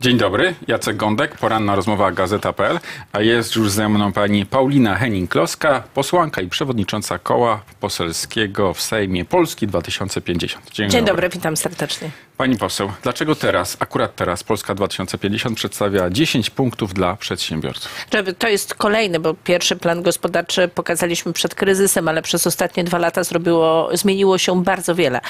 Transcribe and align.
Dzień 0.00 0.18
dobry, 0.18 0.54
Jacek 0.68 0.96
Gądek, 0.96 1.38
poranna 1.38 1.76
rozmowa 1.76 2.12
Gazeta.pl, 2.12 2.78
a 3.12 3.20
jest 3.20 3.56
już 3.56 3.70
ze 3.70 3.88
mną 3.88 4.12
pani 4.12 4.46
Paulina 4.46 4.98
Henning-Kloska, 4.98 5.80
posłanka 5.94 6.40
i 6.40 6.48
przewodnicząca 6.48 7.18
koła 7.18 7.62
poselskiego 7.80 8.74
w 8.74 8.80
Sejmie 8.82 9.24
Polski 9.24 9.66
2050. 9.66 10.70
Dzień, 10.70 10.90
Dzień 10.90 11.00
dobry. 11.00 11.12
dobry, 11.12 11.28
witam 11.28 11.56
serdecznie. 11.56 12.10
Pani 12.36 12.56
poseł, 12.56 12.92
dlaczego 13.02 13.34
teraz, 13.34 13.76
akurat 13.80 14.16
teraz 14.16 14.44
Polska 14.44 14.74
2050 14.74 15.56
przedstawia 15.56 16.10
10 16.10 16.50
punktów 16.50 16.94
dla 16.94 17.16
przedsiębiorców? 17.16 18.06
To 18.38 18.48
jest 18.48 18.74
kolejny, 18.74 19.20
bo 19.20 19.34
pierwszy 19.34 19.76
plan 19.76 20.02
gospodarczy 20.02 20.68
pokazaliśmy 20.68 21.32
przed 21.32 21.54
kryzysem, 21.54 22.08
ale 22.08 22.22
przez 22.22 22.46
ostatnie 22.46 22.84
dwa 22.84 22.98
lata 22.98 23.24
zrobiło, 23.24 23.88
zmieniło 23.92 24.38
się 24.38 24.62
bardzo 24.62 24.94
wiele. 24.94 25.20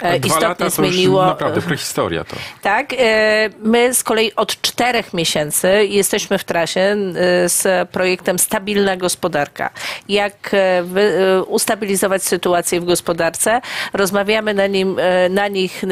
A 0.00 0.04
dwa 0.04 0.16
Istotnie 0.16 0.48
lata 0.48 0.64
to 0.64 0.70
zmieniło. 0.70 1.22
Już 1.22 1.30
naprawdę 1.30 1.62
prehistoria 1.62 2.24
to. 2.24 2.36
Tak. 2.62 2.92
E, 2.98 3.50
my 3.62 3.94
z 3.94 4.02
kolei 4.04 4.34
od 4.34 4.60
czterech 4.60 5.14
miesięcy 5.14 5.86
jesteśmy 5.86 6.38
w 6.38 6.44
trasie 6.44 6.80
e, 6.80 7.48
z 7.48 7.88
projektem 7.90 8.38
Stabilna 8.38 8.96
Gospodarka. 8.96 9.70
Jak 10.08 10.50
e, 10.54 11.42
ustabilizować 11.42 12.22
sytuację 12.22 12.80
w 12.80 12.84
gospodarce? 12.84 13.60
Rozmawiamy 13.92 14.54
na, 14.54 14.66
nim, 14.66 14.96
na 15.30 15.48
nich, 15.48 15.82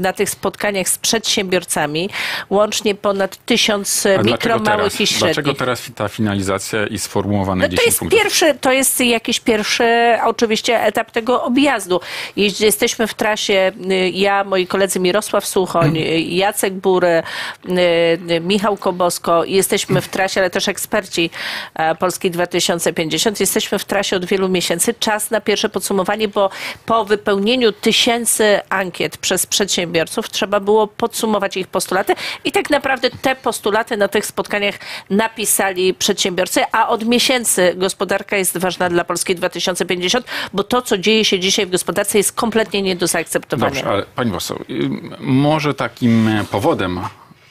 na 0.00 0.12
tych 0.16 0.30
spotkaniach 0.30 0.88
z 0.88 0.98
przedsiębiorcami, 0.98 2.10
łącznie 2.50 2.94
ponad 2.94 3.36
tysiąc 3.46 4.04
mikro, 4.24 4.58
małych 4.58 5.00
i 5.00 5.06
średnich. 5.06 5.34
Dlaczego 5.34 5.54
teraz 5.54 5.82
ta 5.94 6.08
finalizacja 6.08 6.86
i 6.86 6.98
sformułowane 6.98 7.64
no, 7.64 7.68
10 7.68 7.80
to 7.80 7.86
jest 7.86 7.98
punktów? 7.98 8.20
Pierwszy, 8.20 8.54
to 8.60 8.72
jest 8.72 9.00
jakiś 9.00 9.40
pierwszy 9.40 10.18
oczywiście 10.24 10.82
etap 10.82 11.10
tego 11.10 11.44
objazdu. 11.44 12.00
Jeśli 12.36 12.66
jesteśmy 12.66 13.06
w 13.06 13.14
trasie, 13.14 13.72
y, 13.90 14.10
ja, 14.10 14.44
moi 14.44 14.66
koledzy 14.66 15.00
Mirosław 15.00 15.46
Suchoń, 15.46 15.96
y, 15.96 16.20
Jacek 16.20 16.74
Bury, 16.74 17.22
y, 17.68 18.40
Michał 18.40 18.76
Kobosko, 18.76 19.44
jesteśmy 19.44 20.00
w 20.00 20.08
trasie, 20.08 20.40
ale 20.40 20.50
też 20.50 20.68
eksperci 20.68 21.30
e, 21.74 21.94
Polski 21.94 22.30
2050, 22.30 23.40
jesteśmy 23.40 23.78
w 23.78 23.84
trasie 23.84 24.16
od 24.16 24.24
wielu 24.24 24.48
miesięcy. 24.48 24.94
Czas 24.94 25.30
na 25.30 25.40
pierwsze 25.40 25.68
podsumowanie, 25.68 26.28
bo 26.28 26.50
po 26.86 27.04
wypełnieniu 27.04 27.72
tysięcy 27.72 28.60
ankiet 28.68 29.16
przez 29.16 29.46
przedsiębiorców, 29.46 30.05
przedsiębiorców, 30.06 30.30
trzeba 30.30 30.60
było 30.60 30.86
podsumować 30.86 31.56
ich 31.56 31.66
postulaty 31.66 32.14
i 32.44 32.52
tak 32.52 32.70
naprawdę 32.70 33.10
te 33.10 33.36
postulaty 33.36 33.96
na 33.96 34.08
tych 34.08 34.26
spotkaniach 34.26 34.74
napisali 35.10 35.94
przedsiębiorcy, 35.94 36.60
a 36.72 36.88
od 36.88 37.04
miesięcy 37.04 37.74
gospodarka 37.76 38.36
jest 38.36 38.58
ważna 38.58 38.88
dla 38.88 39.04
Polski 39.04 39.34
2050, 39.34 40.26
bo 40.52 40.62
to, 40.64 40.82
co 40.82 40.98
dzieje 40.98 41.24
się 41.24 41.40
dzisiaj 41.40 41.66
w 41.66 41.70
gospodarce 41.70 42.18
jest 42.18 42.32
kompletnie 42.32 42.82
nie 42.82 42.96
do 42.96 43.06
zaakceptowania. 43.06 43.74
Dobrze, 43.74 43.90
ale 43.90 44.02
pani 44.02 44.32
poseł, 44.32 44.64
y, 44.70 44.90
może 45.20 45.74
takim 45.74 46.30
powodem 46.50 47.00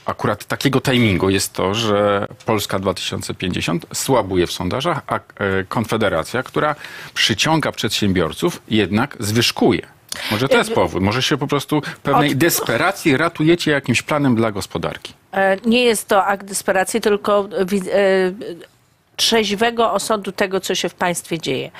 akurat 0.06 0.46
takiego 0.46 0.82
timingu 0.82 1.30
jest 1.30 1.54
to, 1.54 1.74
że 1.74 2.28
Polska 2.46 2.80
2050 2.80 3.86
słabuje 3.94 4.48
w 4.48 4.52
sondażach, 4.52 5.02
a 5.08 5.16
e, 5.16 5.22
Konfederacja, 5.68 6.44
która 6.44 6.76
przyciąga 7.14 7.72
przedsiębiorców, 7.72 8.62
jednak 8.68 9.18
zwyżkuje. 9.20 9.95
Może 10.32 10.50
to 10.50 10.58
jest 10.58 10.74
powód. 10.74 11.04
Może 11.04 11.22
się 11.22 11.38
po 11.38 11.48
prostu 11.48 11.82
pewnej 12.04 12.32
Od... 12.32 12.38
desperacji 12.38 13.18
ratujecie 13.18 13.72
jakimś 13.72 14.02
planem 14.02 14.36
dla 14.36 14.52
gospodarki. 14.52 15.14
E, 15.34 15.58
nie 15.66 15.84
jest 15.84 16.08
to 16.08 16.26
akt 16.26 16.48
desperacji, 16.48 17.02
tylko 17.02 17.50
e, 17.94 18.32
trzeźwego 19.16 19.92
osądu 19.92 20.32
tego, 20.32 20.60
co 20.60 20.76
się 20.76 20.90
w 20.90 20.94
państwie 20.94 21.40
dzieje. 21.40 21.72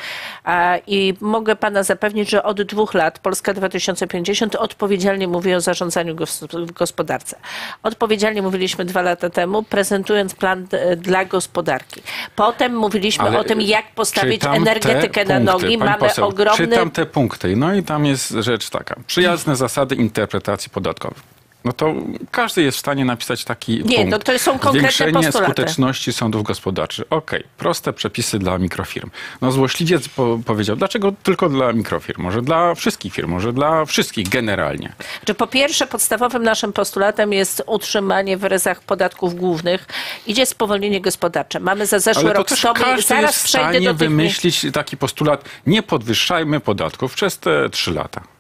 I 0.88 1.14
mogę 1.22 1.56
pana 1.56 1.84
zapewnić, 1.84 2.30
że 2.30 2.44
od 2.44 2.62
dwóch 2.62 2.94
lat 2.94 3.20
Polska 3.20 3.54
2050 3.54 4.56
odpowiedzialnie 4.56 5.28
mówi 5.28 5.54
o 5.54 5.62
zarządzaniu 5.62 6.16
w 6.54 6.72
gospodarce. 6.72 7.38
Odpowiedzialnie 7.84 8.42
mówiliśmy 8.42 8.86
dwa 8.86 9.02
lata 9.02 9.30
temu, 9.30 9.64
prezentując 9.64 10.36
plan 10.36 10.68
e, 10.72 10.96
dla 10.96 11.26
gospodarki. 11.26 12.02
Potem 12.36 12.78
mówiliśmy 12.78 13.26
Ale 13.26 13.40
o 13.40 13.44
tym, 13.44 13.62
jak 13.62 13.92
postawić 13.96 14.42
energetykę 14.46 15.26
na 15.26 15.40
nogi. 15.40 15.78
Mamy 15.78 15.98
poseł, 15.98 16.28
ogromny... 16.28 16.68
Czytam 16.68 16.92
te 16.92 17.06
punkty. 17.06 17.56
No 17.56 17.74
i 17.74 17.84
tam 17.84 18.06
jest 18.06 18.30
rzecz 18.30 18.70
taka. 18.70 18.96
Przyjazne 19.08 19.56
zasady 19.56 19.96
interpretacji 19.96 20.70
podatkowych 20.70 21.35
no 21.66 21.74
to 21.74 21.94
każdy 22.32 22.62
jest 22.62 22.78
w 22.78 22.80
stanie 22.80 23.06
napisać 23.06 23.44
taki 23.44 23.84
Nie, 23.86 23.96
punkt. 23.96 24.12
no 24.12 24.20
to 24.20 24.40
są 24.40 24.52
konkretne 24.52 24.80
Zwiększenie 24.80 25.14
postulaty. 25.14 25.46
skuteczności 25.46 26.14
sądów 26.14 26.44
gospodarczych. 26.44 27.06
Okej, 27.10 27.40
okay. 27.40 27.52
proste 27.58 27.94
przepisy 27.94 28.40
dla 28.40 28.58
mikrofirm. 28.58 29.10
No 29.42 29.52
złośliwiec 29.52 30.10
po 30.10 30.40
powiedział, 30.46 30.76
dlaczego 30.76 31.14
tylko 31.24 31.50
dla 31.50 31.74
mikrofirm? 31.74 32.22
Może 32.22 32.42
dla 32.42 32.76
wszystkich 32.76 33.14
firm, 33.14 33.30
może 33.30 33.54
dla 33.54 33.86
wszystkich 33.86 34.30
generalnie. 34.30 34.94
Czy 35.26 35.34
po 35.34 35.48
pierwsze 35.48 35.88
podstawowym 35.88 36.44
naszym 36.44 36.74
postulatem 36.74 37.34
jest 37.34 37.64
utrzymanie 37.66 38.38
w 38.38 38.44
ryzach 38.44 38.82
podatków 38.82 39.36
głównych. 39.36 39.86
Idzie 40.28 40.46
spowolnienie 40.46 41.02
gospodarcze. 41.02 41.60
Mamy 41.60 41.86
za 41.86 42.00
zeszły 42.00 42.24
Ale 42.24 42.34
rok 42.34 42.50
to 42.50 42.74
każdy 42.74 43.02
Zaraz 43.02 43.36
jest 43.36 43.46
w 43.46 43.50
stanie 43.50 43.94
wymyślić 43.94 44.66
taki 44.74 44.98
postulat, 44.98 45.46
nie 45.68 45.84
podwyższajmy 45.84 46.60
podatków 46.60 47.14
przez 47.14 47.40
te 47.40 47.70
trzy 47.70 47.92
lata. 47.92 48.35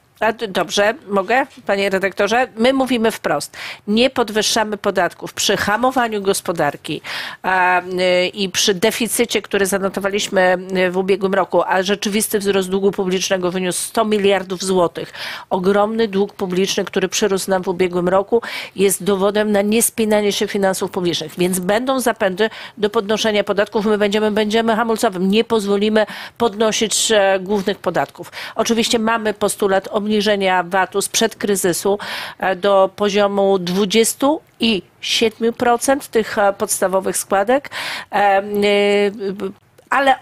Dobrze, 0.49 0.93
mogę, 1.07 1.45
panie 1.65 1.89
redaktorze? 1.89 2.47
My 2.57 2.73
mówimy 2.73 3.11
wprost. 3.11 3.57
Nie 3.87 4.09
podwyższamy 4.09 4.77
podatków. 4.77 5.33
Przy 5.33 5.57
hamowaniu 5.57 6.21
gospodarki 6.21 7.01
a, 7.43 7.81
y, 7.81 8.27
i 8.27 8.49
przy 8.49 8.73
deficycie, 8.73 9.41
który 9.41 9.65
zanotowaliśmy 9.65 10.57
y, 10.77 10.91
w 10.91 10.97
ubiegłym 10.97 11.33
roku, 11.33 11.63
a 11.67 11.83
rzeczywisty 11.83 12.39
wzrost 12.39 12.69
długu 12.69 12.91
publicznego 12.91 13.51
wyniósł 13.51 13.79
100 13.79 14.05
miliardów 14.05 14.63
złotych. 14.63 15.13
Ogromny 15.49 16.07
dług 16.07 16.33
publiczny, 16.33 16.85
który 16.85 17.07
przyrósł 17.07 17.49
nam 17.49 17.63
w 17.63 17.67
ubiegłym 17.67 18.09
roku, 18.09 18.41
jest 18.75 19.03
dowodem 19.03 19.51
na 19.51 19.61
niespinanie 19.61 20.31
się 20.31 20.47
finansów 20.47 20.91
publicznych. 20.91 21.33
Więc 21.37 21.59
będą 21.59 21.99
zapędy 21.99 22.49
do 22.77 22.89
podnoszenia 22.89 23.43
podatków. 23.43 23.85
My 23.85 23.97
będziemy, 23.97 24.31
będziemy 24.31 24.75
hamulcowym. 24.75 25.31
Nie 25.31 25.43
pozwolimy 25.43 26.05
podnosić 26.37 27.11
e, 27.11 27.39
głównych 27.39 27.79
podatków. 27.79 28.31
Oczywiście 28.55 28.99
mamy 28.99 29.33
postulat 29.33 29.87
obniżenia 29.87 30.04
obniżenia 30.05 30.63
VAT-u 30.63 31.01
sprzed 31.01 31.35
kryzysu 31.35 31.99
e, 32.39 32.55
do 32.55 32.89
poziomu 32.95 33.59
20 33.59 34.27
i 34.59 34.81
7% 35.01 36.09
tych 36.09 36.37
e, 36.37 36.53
podstawowych 36.53 37.17
składek, 37.17 37.69
e, 38.11 38.41
ale 39.89 40.15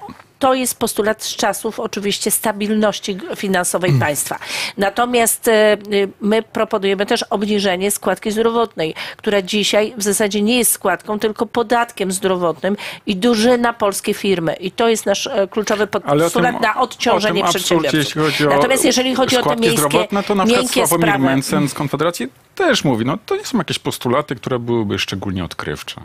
to 0.44 0.54
jest 0.54 0.80
postulat 0.80 1.24
z 1.24 1.36
czasów 1.36 1.80
oczywiście 1.80 2.32
stabilności 2.32 3.18
finansowej 3.36 3.90
mm. 3.90 4.02
państwa. 4.02 4.40
Natomiast 4.78 5.48
e, 5.48 5.78
my 6.22 6.44
proponujemy 6.44 7.06
też 7.06 7.24
obniżenie 7.24 7.92
składki 7.92 8.32
zdrowotnej, 8.32 8.96
która 9.18 9.42
dzisiaj 9.42 9.94
w 9.98 10.04
zasadzie 10.04 10.42
nie 10.42 10.58
jest 10.58 10.72
składką, 10.72 11.20
tylko 11.20 11.46
podatkiem 11.46 12.12
zdrowotnym 12.12 12.78
i 13.06 13.16
duży 13.16 13.58
na 13.58 13.74
polskie 13.74 14.14
firmy. 14.14 14.54
I 14.54 14.72
to 14.72 14.90
jest 14.90 15.06
nasz 15.06 15.28
e, 15.28 15.48
kluczowy 15.48 15.88
postulat 15.88 16.62
na 16.62 16.80
odciążenie 16.80 17.44
przedsiębiorców. 17.44 18.16
Jeśli 18.16 18.48
Natomiast 18.48 18.86
jeżeli 18.86 19.16
chodzi 19.16 19.38
o 19.38 19.44
te 19.44 19.56
miejskie, 19.56 20.08
to 20.28 20.36
na 20.36 20.46
przykład 20.46 20.72
Sławomir 20.72 21.08
sprawy. 21.08 21.26
Mencen 21.26 21.70
z 21.70 21.74
Konfederacji 21.74 22.28
też 22.56 22.84
mówi, 22.84 23.06
no 23.06 23.18
to 23.26 23.36
nie 23.36 23.46
są 23.46 23.58
jakieś 23.58 23.80
postulaty, 23.80 24.36
które 24.36 24.60
byłyby 24.60 25.00
szczególnie 25.00 25.44
odkrywcze. 25.44 26.02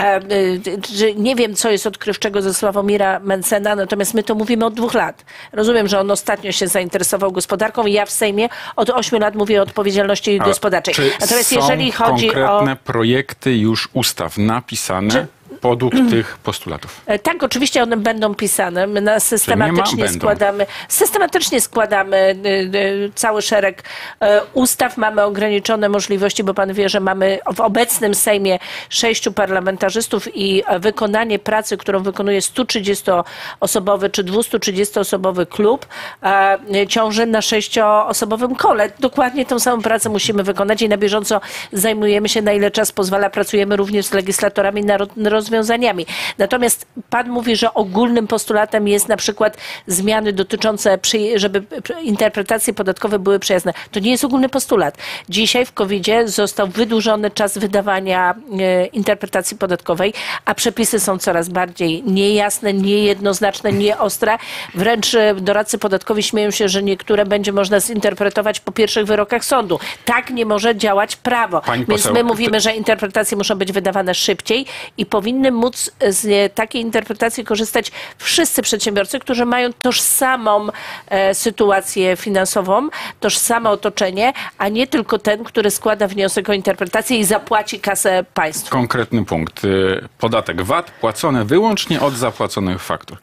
Y, 0.00 1.14
nie 1.16 1.36
wiem, 1.36 1.54
co 1.54 1.70
jest 1.70 1.86
odkrywczego 1.86 2.42
ze 2.42 2.54
Sławomira 2.54 3.20
Mencena, 3.20 3.76
natomiast 3.76 4.14
my 4.14 4.22
to 4.22 4.34
mówimy 4.34 4.64
od 4.64 4.74
dwóch 4.74 4.94
lat. 4.94 5.24
Rozumiem, 5.52 5.88
że 5.88 6.00
on 6.00 6.10
ostatnio 6.10 6.52
się 6.52 6.68
zainteresował 6.68 7.32
gospodarką 7.32 7.86
i 7.86 7.92
ja 7.92 8.06
w 8.06 8.10
Sejmie 8.10 8.48
od 8.76 8.90
ośmiu 8.90 9.18
lat 9.18 9.34
mówię 9.34 9.60
o 9.60 9.62
odpowiedzialności 9.62 10.40
A 10.40 10.44
gospodarczej. 10.44 10.94
Natomiast 11.20 11.52
jeżeli 11.52 11.92
chodzi 11.92 12.26
konkretne 12.26 12.72
o... 12.72 12.76
projekty 12.84 13.56
już 13.56 13.88
ustaw 13.92 14.38
napisane? 14.38 15.10
Czy 15.10 15.26
podług 15.60 15.94
tych 16.10 16.38
postulatów. 16.38 17.00
E, 17.06 17.18
tak, 17.18 17.42
oczywiście 17.42 17.82
one 17.82 17.96
będą 17.96 18.34
pisane. 18.34 18.86
My 18.86 19.20
systematycznie 19.20 20.04
ma, 20.04 20.10
składamy, 20.10 20.66
systematycznie 20.88 21.60
składamy 21.60 22.16
y, 22.16 22.76
y, 22.76 23.12
cały 23.14 23.42
szereg 23.42 23.82
e, 24.20 24.40
ustaw. 24.52 24.96
Mamy 24.96 25.22
ograniczone 25.22 25.88
możliwości, 25.88 26.44
bo 26.44 26.54
pan 26.54 26.72
wie, 26.72 26.88
że 26.88 27.00
mamy 27.00 27.38
w 27.54 27.60
obecnym 27.60 28.14
Sejmie 28.14 28.58
sześciu 28.88 29.32
parlamentarzystów 29.32 30.36
i 30.36 30.62
wykonanie 30.80 31.38
pracy, 31.38 31.76
którą 31.76 32.02
wykonuje 32.02 32.40
130-osobowy 32.40 34.10
czy 34.10 34.24
230-osobowy 34.24 35.46
klub, 35.46 35.86
e, 36.22 36.86
ciąży 36.88 37.26
na 37.26 37.42
sześcioosobowym 37.42 38.54
kole. 38.54 38.90
Dokładnie 39.00 39.46
tą 39.46 39.58
samą 39.58 39.82
pracę 39.82 40.08
musimy 40.08 40.42
wykonać 40.42 40.82
i 40.82 40.88
na 40.88 40.96
bieżąco 40.96 41.40
zajmujemy 41.72 42.28
się, 42.28 42.42
na 42.42 42.52
ile 42.52 42.70
czas 42.70 42.92
pozwala. 42.92 43.30
Pracujemy 43.30 43.76
również 43.76 44.06
z 44.06 44.12
legislatorami 44.12 44.84
narodowymi 44.84 45.35
rozwiązaniami. 45.36 46.06
Natomiast 46.38 46.86
pan 47.10 47.28
mówi, 47.28 47.56
że 47.56 47.74
ogólnym 47.74 48.26
postulatem 48.26 48.88
jest 48.88 49.08
na 49.08 49.16
przykład 49.16 49.56
zmiany 49.86 50.32
dotyczące, 50.32 50.98
żeby 51.34 51.62
interpretacje 52.02 52.74
podatkowe 52.74 53.18
były 53.18 53.38
przyjazne. 53.38 53.72
To 53.90 54.00
nie 54.00 54.10
jest 54.10 54.24
ogólny 54.24 54.48
postulat. 54.48 54.98
Dzisiaj 55.28 55.66
w 55.66 55.72
covid 55.72 56.06
został 56.24 56.66
wydłużony 56.66 57.30
czas 57.30 57.58
wydawania 57.58 58.34
e, 58.60 58.86
interpretacji 58.86 59.56
podatkowej, 59.56 60.14
a 60.44 60.54
przepisy 60.54 61.00
są 61.00 61.18
coraz 61.18 61.48
bardziej 61.48 62.02
niejasne, 62.06 62.72
niejednoznaczne, 62.72 63.72
nieostre. 63.72 64.38
Wręcz 64.74 65.14
e, 65.14 65.34
doradcy 65.34 65.78
podatkowi 65.78 66.22
śmieją 66.22 66.50
się, 66.50 66.68
że 66.68 66.82
niektóre 66.82 67.24
będzie 67.24 67.52
można 67.52 67.80
zinterpretować 67.80 68.60
po 68.60 68.72
pierwszych 68.72 69.06
wyrokach 69.06 69.44
sądu. 69.44 69.78
Tak 70.04 70.30
nie 70.30 70.46
może 70.46 70.76
działać 70.76 71.16
prawo. 71.16 71.60
Pani 71.60 71.84
Więc 71.86 72.02
poseł, 72.02 72.14
my 72.14 72.24
mówimy, 72.24 72.60
że 72.60 72.72
interpretacje 72.72 73.36
muszą 73.36 73.54
być 73.54 73.72
wydawane 73.72 74.14
szybciej 74.14 74.66
i 74.98 75.06
powinny 75.06 75.25
móc 75.34 75.90
z 76.08 76.54
takiej 76.54 76.82
interpretacji 76.82 77.44
korzystać 77.44 77.92
wszyscy 78.18 78.62
przedsiębiorcy, 78.62 79.18
którzy 79.18 79.46
mają 79.46 79.72
tożsamą 79.72 80.68
e, 81.08 81.34
sytuację 81.34 82.16
finansową, 82.16 82.88
tożsame 83.20 83.70
otoczenie, 83.70 84.32
a 84.58 84.68
nie 84.68 84.86
tylko 84.86 85.18
ten, 85.18 85.44
który 85.44 85.70
składa 85.70 86.08
wniosek 86.08 86.48
o 86.48 86.52
interpretację 86.52 87.18
i 87.18 87.24
zapłaci 87.24 87.80
kasę 87.80 88.24
państwu. 88.34 88.70
Konkretny 88.70 89.24
punkt. 89.24 89.64
Y, 89.64 90.08
Podatek 90.18 90.62
VAT 90.62 90.90
płacony 90.90 91.44
wyłącznie 91.44 92.00
od 92.00 92.14
zapłaconych 92.14 92.82
faktur. 92.82 93.18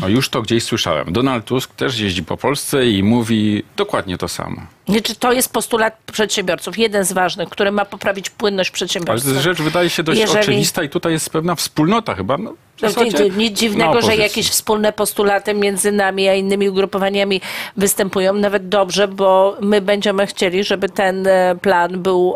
No 0.00 0.08
już 0.08 0.28
to 0.28 0.42
gdzieś 0.42 0.64
słyszałem. 0.64 1.12
Donald 1.12 1.44
Tusk 1.44 1.74
też 1.74 1.98
jeździ 1.98 2.22
po 2.22 2.36
Polsce 2.36 2.86
i 2.86 3.02
mówi 3.02 3.62
dokładnie 3.76 4.18
to 4.18 4.28
samo. 4.28 4.62
Znaczy, 4.88 5.14
to 5.14 5.32
jest 5.32 5.52
postulat 5.52 5.96
przedsiębiorców, 6.12 6.78
jeden 6.78 7.04
z 7.04 7.12
ważnych, 7.12 7.48
który 7.48 7.72
ma 7.72 7.84
poprawić 7.84 8.30
płynność 8.30 8.70
Ale 8.70 8.74
przedsiębiorstwa. 8.74 9.40
rzecz 9.40 9.58
wydaje 9.62 9.90
się 9.90 10.02
dość 10.02 10.20
Jeżeli- 10.20 10.40
oczywista 10.40 10.82
i 10.82 10.88
tutaj 10.88 11.12
jest 11.12 11.30
pewna 11.30 11.54
wspólnota 11.54 12.14
chyba. 12.14 12.38
No, 12.38 12.54
No, 12.82 13.04
nic- 13.36 13.52
dziwnego, 13.58 14.02
że 14.02 14.16
jakieś 14.16 14.48
wspólne 14.48 14.92
postulaty 14.92 15.54
między 15.54 15.92
nami 15.92 16.28
a 16.28 16.34
innymi 16.34 16.68
ugrupowaniami 16.68 17.40
występują. 17.76 18.34
Nawet 18.34 18.68
dobrze, 18.68 19.08
bo 19.08 19.56
my 19.60 19.80
będziemy 19.80 20.26
chcieli, 20.26 20.64
żeby 20.64 20.88
ten 20.88 21.26
e, 21.26 21.56
plan 21.62 22.02
był 22.02 22.34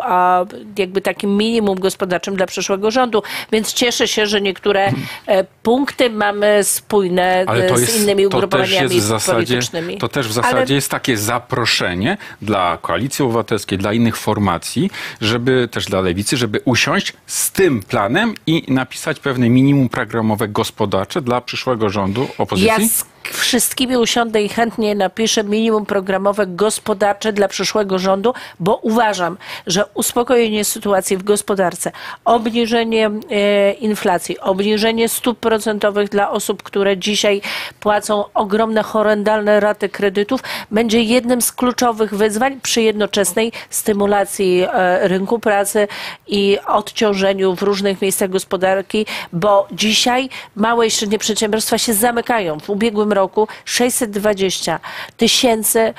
jakby 0.79 1.01
takim 1.01 1.37
minimum 1.37 1.81
gospodarczym 1.81 2.37
dla 2.37 2.47
przyszłego 2.47 2.91
rządu. 2.91 3.23
Więc 3.53 3.73
cieszę 3.73 4.09
się, 4.09 4.27
że 4.27 4.41
niektóre 4.41 4.93
e, 5.27 5.45
punkty 5.63 6.11
mamy 6.11 6.65
spójne 6.65 7.45
Ale 7.47 7.65
e, 7.65 7.69
to 7.69 7.77
z 7.79 8.03
innymi 8.03 8.23
to 8.23 8.37
ugrupowaniami 8.37 8.95
jest 8.95 9.07
w 9.07 9.09
zasadzie, 9.09 9.35
politycznymi. 9.37 9.99
to 9.99 10.09
też 10.09 10.27
w 10.29 10.39
Ale- 10.39 10.43
zasadzie 10.53 10.75
jest 10.75 10.91
takie 10.91 11.17
zaproszenie 11.17 12.17
dla 12.43 12.79
Koalicji 12.83 13.25
Obywatelskiej, 13.25 13.79
dla 13.79 13.93
innych 13.93 14.17
formacji, 14.17 14.91
żeby 15.21 15.69
też 15.71 15.85
dla 15.87 16.01
Lewicy, 16.01 16.37
żeby 16.37 16.61
usiąść 16.65 17.13
z 17.27 17.51
tym 17.53 17.83
planem 17.83 18.35
i 18.47 18.63
napisać 18.69 19.21
pewne 19.21 19.51
minimum 19.51 19.89
programowe 19.89 20.36
gospodarcze 20.49 21.23
dla 21.23 21.41
przyszłego 21.41 21.91
rządu 21.91 22.29
opozycji. 22.39 22.69
Ja 22.69 22.79
wszystkimi 23.29 23.97
usiądę 23.97 24.43
i 24.43 24.49
chętnie 24.49 24.95
napiszę 24.95 25.45
minimum 25.45 25.87
programowe 25.87 26.47
gospodarcze 26.47 27.33
dla 27.33 27.49
przyszłego 27.49 27.99
rządu, 27.99 28.35
bo 28.61 28.77
uważam, 28.77 29.39
że 29.67 29.85
uspokojenie 29.95 30.65
sytuacji 30.65 31.17
w 31.17 31.23
gospodarce, 31.23 31.93
obniżenie 32.25 33.11
e, 33.31 33.73
inflacji, 33.73 34.41
obniżenie 34.41 35.09
stóp 35.09 35.39
procentowych 35.39 36.09
dla 36.09 36.31
osób, 36.31 36.63
które 36.63 36.97
dzisiaj 36.97 37.41
płacą 37.81 38.25
ogromne, 38.35 38.83
horrendalne 38.83 39.61
raty 39.61 39.89
kredytów, 39.89 40.41
będzie 40.71 41.03
jednym 41.03 41.43
z 41.43 41.53
kluczowych 41.53 42.15
wyzwań 42.15 42.61
przy 42.61 42.83
jednoczesnej 42.83 43.53
stymulacji 43.71 44.67
e, 44.73 45.09
rynku 45.09 45.39
pracy 45.39 45.89
i 46.27 46.59
odciążeniu 46.67 47.57
w 47.57 47.63
różnych 47.63 48.03
miejscach 48.03 48.31
gospodarki, 48.31 49.07
bo 49.33 49.67
dzisiaj 49.73 50.29
małe 50.57 50.87
i 50.87 50.91
średnie 50.91 51.19
przedsiębiorstwa 51.19 51.79
się 51.79 51.95
zamykają. 51.95 52.61
W 52.61 52.71
ubiegłym 52.71 53.13
roku 53.17 53.49
620 53.65 54.81
tysięcy 55.17 55.95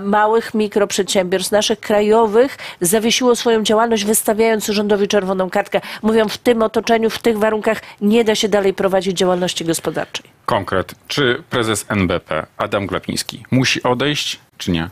małych 0.00 0.54
mikroprzedsiębiorstw 0.54 1.52
naszych 1.52 1.80
krajowych 1.80 2.58
zawiesiło 2.80 3.36
swoją 3.36 3.62
działalność, 3.62 4.04
wystawiając 4.04 4.66
rządowi 4.66 5.08
czerwoną 5.08 5.50
kartkę. 5.50 5.80
Mówią, 6.02 6.28
w 6.28 6.38
tym 6.38 6.62
otoczeniu, 6.62 7.10
w 7.10 7.18
tych 7.18 7.38
warunkach 7.38 7.82
nie 8.00 8.24
da 8.24 8.34
się 8.34 8.48
dalej 8.48 8.74
prowadzić 8.74 9.18
działalności 9.18 9.64
gospodarczej. 9.64 10.24
Konkret. 10.46 10.94
Czy 11.08 11.42
prezes 11.50 11.84
NBP 11.88 12.46
Adam 12.56 12.86
Glapiński 12.86 13.44
musi 13.50 13.82
odejść, 13.82 14.40
czy 14.58 14.70
nie? 14.70 14.88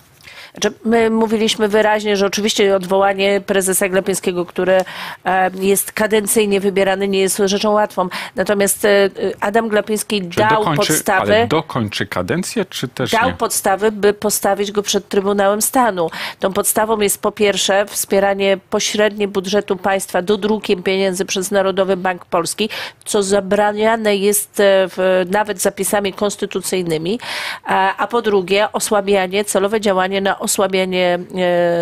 Znaczy, 0.52 0.76
my 0.84 1.10
mówiliśmy 1.10 1.68
wyraźnie, 1.68 2.16
że 2.16 2.26
oczywiście 2.26 2.76
odwołanie 2.76 3.40
prezesa 3.40 3.88
Glapińskiego, 3.88 4.46
który 4.46 4.80
e, 5.24 5.50
jest 5.60 5.92
kadencyjnie 5.92 6.60
wybierany, 6.60 7.08
nie 7.08 7.20
jest 7.20 7.42
rzeczą 7.44 7.72
łatwą. 7.72 8.08
Natomiast 8.36 8.84
e, 8.84 9.10
Adam 9.40 9.68
Glapiński 9.68 10.22
dał 10.22 10.48
dokończy, 10.50 10.92
podstawy. 10.92 11.34
ale 11.34 11.46
dokończy 11.46 12.06
kadencję, 12.06 12.64
czy 12.64 12.88
też 12.88 13.10
dał 13.10 13.28
nie? 13.28 13.34
podstawy, 13.34 13.92
by 13.92 14.12
postawić 14.12 14.72
go 14.72 14.82
przed 14.82 15.08
Trybunałem 15.08 15.62
Stanu. 15.62 16.10
Tą 16.40 16.52
podstawą 16.52 17.00
jest 17.00 17.22
po 17.22 17.32
pierwsze 17.32 17.86
wspieranie 17.86 18.58
pośrednie 18.70 19.28
budżetu 19.28 19.76
państwa 19.76 20.22
dodrukiem 20.22 20.82
pieniędzy 20.82 21.24
przez 21.24 21.50
Narodowy 21.50 21.96
Bank 21.96 22.24
Polski, 22.24 22.68
co 23.04 23.22
zabraniane 23.22 24.16
jest 24.16 24.60
e, 24.60 24.88
w, 24.88 25.26
nawet 25.30 25.60
zapisami 25.60 26.12
konstytucyjnymi, 26.12 27.20
a, 27.64 27.96
a 27.96 28.06
po 28.06 28.22
drugie 28.22 28.72
osłabianie, 28.72 29.44
celowe 29.44 29.80
działanie 29.80 30.20
na 30.20 30.39
osłabianie 30.40 31.18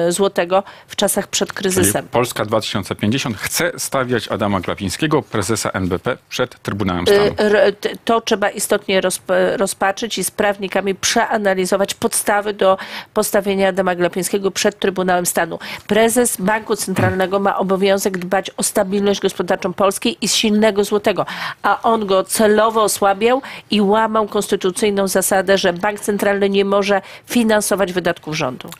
e, 0.09 0.13
złotego 0.13 0.63
w 0.89 0.97
czasach 0.97 1.27
przed 1.27 1.49
Czyli 1.49 1.57
kryzysem. 1.59 2.09
Polska 2.09 2.45
2050 2.45 3.37
chce 3.37 3.73
stawiać 3.77 4.29
Adama 4.29 4.61
Glapińskiego, 4.61 5.23
prezesa 5.23 5.71
NBP, 5.71 6.17
przed 6.29 6.63
Trybunałem 6.63 7.07
Stanu. 7.07 7.35
R- 7.39 7.77
t- 7.81 7.91
To 8.05 8.21
trzeba 8.21 8.51
istotnie 8.51 9.01
rozp- 9.01 9.57
rozpatrzyć 9.57 10.19
i 10.19 10.25
z 10.25 10.31
prawnikami 10.31 10.95
przeanalizować 10.95 11.95
podstawy 11.95 12.53
do 12.53 12.79
postawienia 13.15 13.69
Adama 13.69 13.95
Glapińskiego 13.95 14.51
przed 14.51 14.79
Trybunałem 14.79 15.27
Stanu. 15.27 15.59
Prezes 15.87 16.37
Banku 16.37 16.77
Centralnego 16.77 17.41
ma 17.41 17.59
obowiązek 17.59 18.19
dbać 18.19 18.51
o 18.57 18.63
stabilność 18.63 19.21
gospodarczą 19.21 19.73
Polski 19.73 20.17
i 20.21 20.29
silnego 20.29 20.85
złotego, 20.85 21.27
a 21.63 21.83
on 21.83 22.07
go 22.07 22.25
celowo 22.25 22.83
osłabiał 22.83 23.43
i 23.71 23.81
łamał 23.81 24.27
konstytucyjną 24.29 25.09
zasadę, 25.09 25.59
że 25.59 25.73
Bank 25.73 26.01
Centralny 26.01 26.51
nie 26.51 26.65
może 26.65 27.03
finansować 27.27 27.93
wydatków 27.93 28.35
rządu. 28.37 28.48
Toronto. 28.49 28.71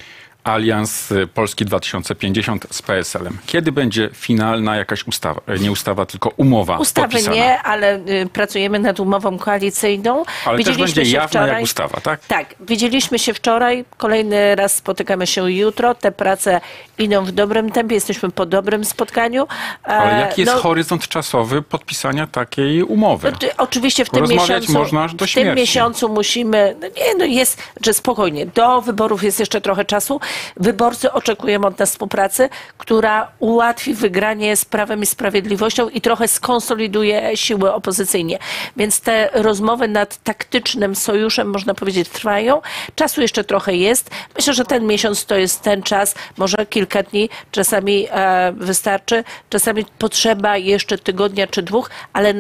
Alians 0.49 1.13
y, 1.13 1.27
Polski 1.27 1.65
2050 1.65 2.67
z 2.71 2.83
PSL-em. 2.83 3.39
Kiedy 3.47 3.73
będzie 3.73 4.11
finalna 4.15 4.77
jakaś 4.77 5.07
ustawa? 5.07 5.41
E, 5.47 5.59
Nie 5.59 5.73
ustawa, 5.73 6.07
tylko 6.07 6.33
umowa 6.37 6.79
Ustawy 6.79 7.09
podpisana. 7.09 7.37
nie, 7.37 7.63
ale 7.63 7.97
y, 7.97 8.29
pracujemy 8.33 8.79
nad 8.79 9.01
umową 9.01 9.39
koalicyjną. 9.39 10.25
Ale 10.45 10.65
też 10.65 10.77
będzie 10.77 11.03
jawna 11.03 11.29
wczoraj. 11.29 11.49
jak 11.49 11.63
ustawa, 11.63 12.01
tak? 12.01 12.21
Tak, 12.27 12.55
widzieliśmy 12.61 13.19
się 13.19 13.35
wczoraj, 13.35 13.85
kolejny 13.97 14.55
raz 14.55 14.77
spotykamy 14.77 15.27
się 15.27 15.53
jutro. 15.53 15.95
Te 15.95 16.13
prace 16.13 16.61
idą 16.99 17.25
w 17.25 17.31
dobrym 17.33 17.71
tempie, 17.71 17.95
jesteśmy 17.95 18.31
po 18.31 18.47
dobrym 18.47 18.85
spotkaniu. 18.85 19.47
Ale 19.83 20.17
E, 20.17 20.21
jaki 20.21 20.41
jest 20.41 20.53
no, 20.55 20.61
horyzont 20.61 21.09
czasowy 21.09 21.63
podpisania 21.63 22.27
takiej 22.27 22.83
umowy? 22.83 23.33
no, 23.33 23.49
Oczywiście 23.59 24.05
w 24.05 24.11
tym 24.11 24.27
miesiącu, 24.29 24.73
można 24.73 25.09
do 25.09 25.27
w 25.27 25.33
tym 25.33 25.55
miesiącu 25.55 26.09
musimy, 26.09 26.77
no 26.81 26.87
nie, 26.89 27.15
no 27.19 27.25
jest, 27.25 27.63
że 27.85 27.95
spokojnie, 27.95 28.47
do 28.47 28.81
wyborów 28.83 29.23
jest 29.25 29.41
jeszcze 29.41 29.61
trochę 29.61 29.85
czasu. 29.85 30.21
Wyborcy 30.57 31.13
oczekują 31.13 31.65
od 31.65 31.79
nas 31.79 31.91
współpracy, 31.91 32.49
która 32.79 33.29
ułatwi 33.39 33.95
wygranie 33.95 34.57
z 34.57 34.65
Prawem 34.65 35.03
i 35.03 35.07
Sprawiedliwością 35.07 35.89
i 35.89 36.01
trochę 36.01 36.29
skonsoliduje 36.29 37.37
siły 37.37 37.73
opozycyjnie. 37.73 38.39
Więc 38.77 39.01
te 39.01 39.31
rozmowy 39.33 39.89
nad 39.89 40.23
taktycznym 40.23 40.95
sojuszem, 40.95 41.51
można 41.51 41.75
powiedzieć, 41.75 42.09
trwają. 42.09 42.63
Czasu 42.95 43.21
jeszcze 43.21 43.45
trochę 43.45 43.75
jest. 43.77 44.11
Myślę, 44.37 44.55
że 44.55 44.65
ten 44.65 44.87
miesiąc 44.87 45.27
to 45.27 45.37
jest 45.37 45.63
ten 45.63 45.83
czas, 45.83 46.15
może 46.37 46.67
kilka 46.67 47.03
dni, 47.03 47.29
czasami 47.51 48.07
e, 48.11 48.53
wystarczy, 48.57 49.25
czasami 49.51 49.85
potrzeba 49.99 50.57
jeszcze 50.57 50.99
tygodnia 50.99 51.47
czy 51.47 51.63
dwóch, 51.63 51.91
ale 52.13 52.35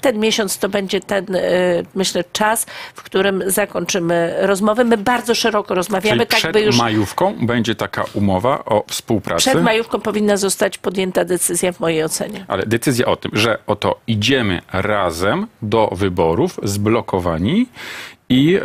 ten 0.00 0.18
miesiąc 0.18 0.58
to 0.58 0.68
będzie 0.68 1.00
ten, 1.00 1.34
y, 1.34 1.84
myślę, 1.94 2.24
czas, 2.32 2.66
w 2.94 3.02
którym 3.02 3.42
zakończymy 3.46 4.34
rozmowy. 4.40 4.84
My 4.84 4.96
bardzo 4.96 5.34
szeroko 5.34 5.74
rozmawiamy, 5.74 6.26
Czyli 6.26 6.42
tak 6.42 6.52
by 6.52 6.60
już 6.60 6.76
majówką 7.20 7.46
będzie 7.46 7.74
taka 7.74 8.04
umowa 8.14 8.64
o 8.64 8.84
współpracy. 8.88 9.50
przed 9.50 9.62
majówką 9.62 10.00
powinna 10.00 10.36
zostać 10.36 10.78
podjęta 10.78 11.24
decyzja 11.24 11.72
w 11.72 11.80
mojej 11.80 12.04
ocenie. 12.04 12.44
Ale 12.48 12.66
decyzja 12.66 13.06
o 13.06 13.16
tym, 13.16 13.30
że 13.34 13.58
oto 13.66 14.00
idziemy 14.06 14.62
razem 14.72 15.46
do 15.62 15.88
wyborów, 15.92 16.60
zblokowani 16.62 17.66
i 18.28 18.56
e, 18.56 18.60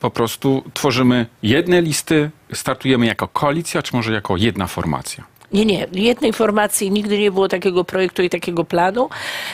po 0.00 0.10
prostu 0.10 0.62
tworzymy 0.74 1.26
jedne 1.42 1.82
listy, 1.82 2.30
startujemy 2.52 3.06
jako 3.06 3.28
koalicja, 3.28 3.82
czy 3.82 3.96
może 3.96 4.12
jako 4.12 4.36
jedna 4.36 4.66
formacja. 4.66 5.24
Nie, 5.52 5.64
nie. 5.64 5.86
Jednej 5.92 6.32
formacji 6.32 6.90
nigdy 6.90 7.18
nie 7.18 7.30
było 7.30 7.48
takiego 7.48 7.84
projektu 7.84 8.22
i 8.22 8.30
takiego 8.30 8.64
planu. 8.64 9.08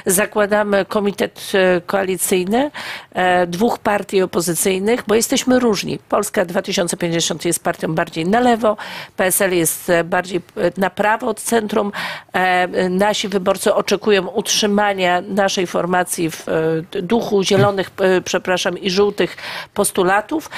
Zakładamy 0.06 0.84
komitet 0.84 1.52
e, 1.54 1.80
koalicyjny 1.80 2.70
e, 3.12 3.46
dwóch 3.46 3.78
partii 3.78 4.22
opozycyjnych, 4.22 5.02
bo 5.06 5.14
jesteśmy 5.14 5.58
różni. 5.58 5.98
Polska 6.08 6.44
2050 6.44 7.44
jest 7.44 7.64
partią 7.64 7.94
bardziej 7.94 8.26
na 8.26 8.40
lewo, 8.40 8.76
PSL 9.16 9.52
jest 9.52 9.90
e, 9.90 10.04
bardziej 10.04 10.40
na 10.76 10.90
prawo 10.90 11.26
od 11.26 11.40
centrum. 11.40 11.92
Nasi 12.90 13.28
wyborcy 13.28 13.74
oczekują 13.74 14.26
utrzymania 14.26 15.20
naszej 15.20 15.66
formacji 15.66 16.30
w 16.30 16.46
duchu 17.02 17.42
zielonych, 17.42 17.90
przepraszam, 18.24 18.78
i 18.78 18.90
żółtych 18.90 19.36
postulatów. 19.74 20.50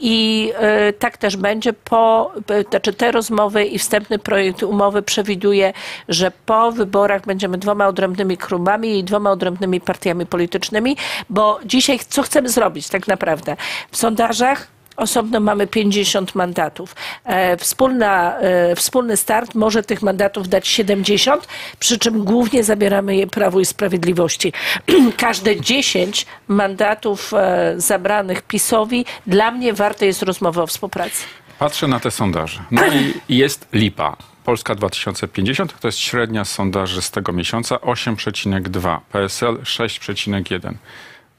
I 0.00 0.52
tak 0.98 1.16
też 1.16 1.36
będzie 1.36 1.72
po, 1.72 2.32
znaczy 2.70 2.92
te 2.92 3.12
rozmowy 3.12 3.64
i 3.64 3.78
wstępny 4.10 4.18
projekt 4.18 4.62
umowy 4.62 5.02
przewiduje, 5.02 5.72
że 6.08 6.32
po 6.46 6.72
wyborach 6.72 7.26
będziemy 7.26 7.58
dwoma 7.58 7.86
odrębnymi 7.86 8.36
klubami 8.36 8.98
i 8.98 9.04
dwoma 9.04 9.30
odrębnymi 9.30 9.80
partiami 9.80 10.26
politycznymi, 10.26 10.96
bo 11.28 11.60
dzisiaj 11.64 11.98
co 12.08 12.22
chcemy 12.22 12.48
zrobić 12.48 12.88
tak 12.88 13.08
naprawdę? 13.08 13.56
W 13.90 13.96
sondażach 13.96 14.66
Osobno 14.96 15.40
mamy 15.40 15.66
50 15.66 16.34
mandatów. 16.34 16.94
E, 17.24 17.56
Wspólna, 17.56 18.38
e, 18.38 18.76
wspólny 18.76 19.16
start 19.16 19.54
może 19.54 19.82
tych 19.82 20.02
mandatów 20.02 20.48
dać 20.48 20.68
70, 20.68 21.48
przy 21.78 21.98
czym 21.98 22.24
głównie 22.24 22.64
zabieramy 22.64 23.16
je 23.16 23.26
Prawu 23.26 23.60
i 23.60 23.64
Sprawiedliwości. 23.64 24.52
Każde 25.16 25.60
10 25.60 26.26
mandatów 26.48 27.34
e, 27.34 27.74
zabranych 27.76 28.42
PiSowi 28.42 29.04
dla 29.26 29.50
mnie 29.50 29.72
warte 29.72 30.06
jest 30.06 30.22
rozmowa 30.22 30.62
o 30.62 30.66
współpracy. 30.66 31.24
Patrzę 31.60 31.88
na 31.88 32.00
te 32.00 32.10
sondaże. 32.10 32.62
No 32.70 32.82
i 32.86 33.36
jest 33.36 33.66
lipa. 33.72 34.16
Polska 34.44 34.74
2050 34.74 35.80
to 35.80 35.88
jest 35.88 35.98
średnia 35.98 36.44
sondaży 36.44 37.02
z 37.02 37.10
tego 37.10 37.32
miesiąca 37.32 37.76
8,2. 37.76 38.98
PSL 39.12 39.56
6,1. 39.56 40.72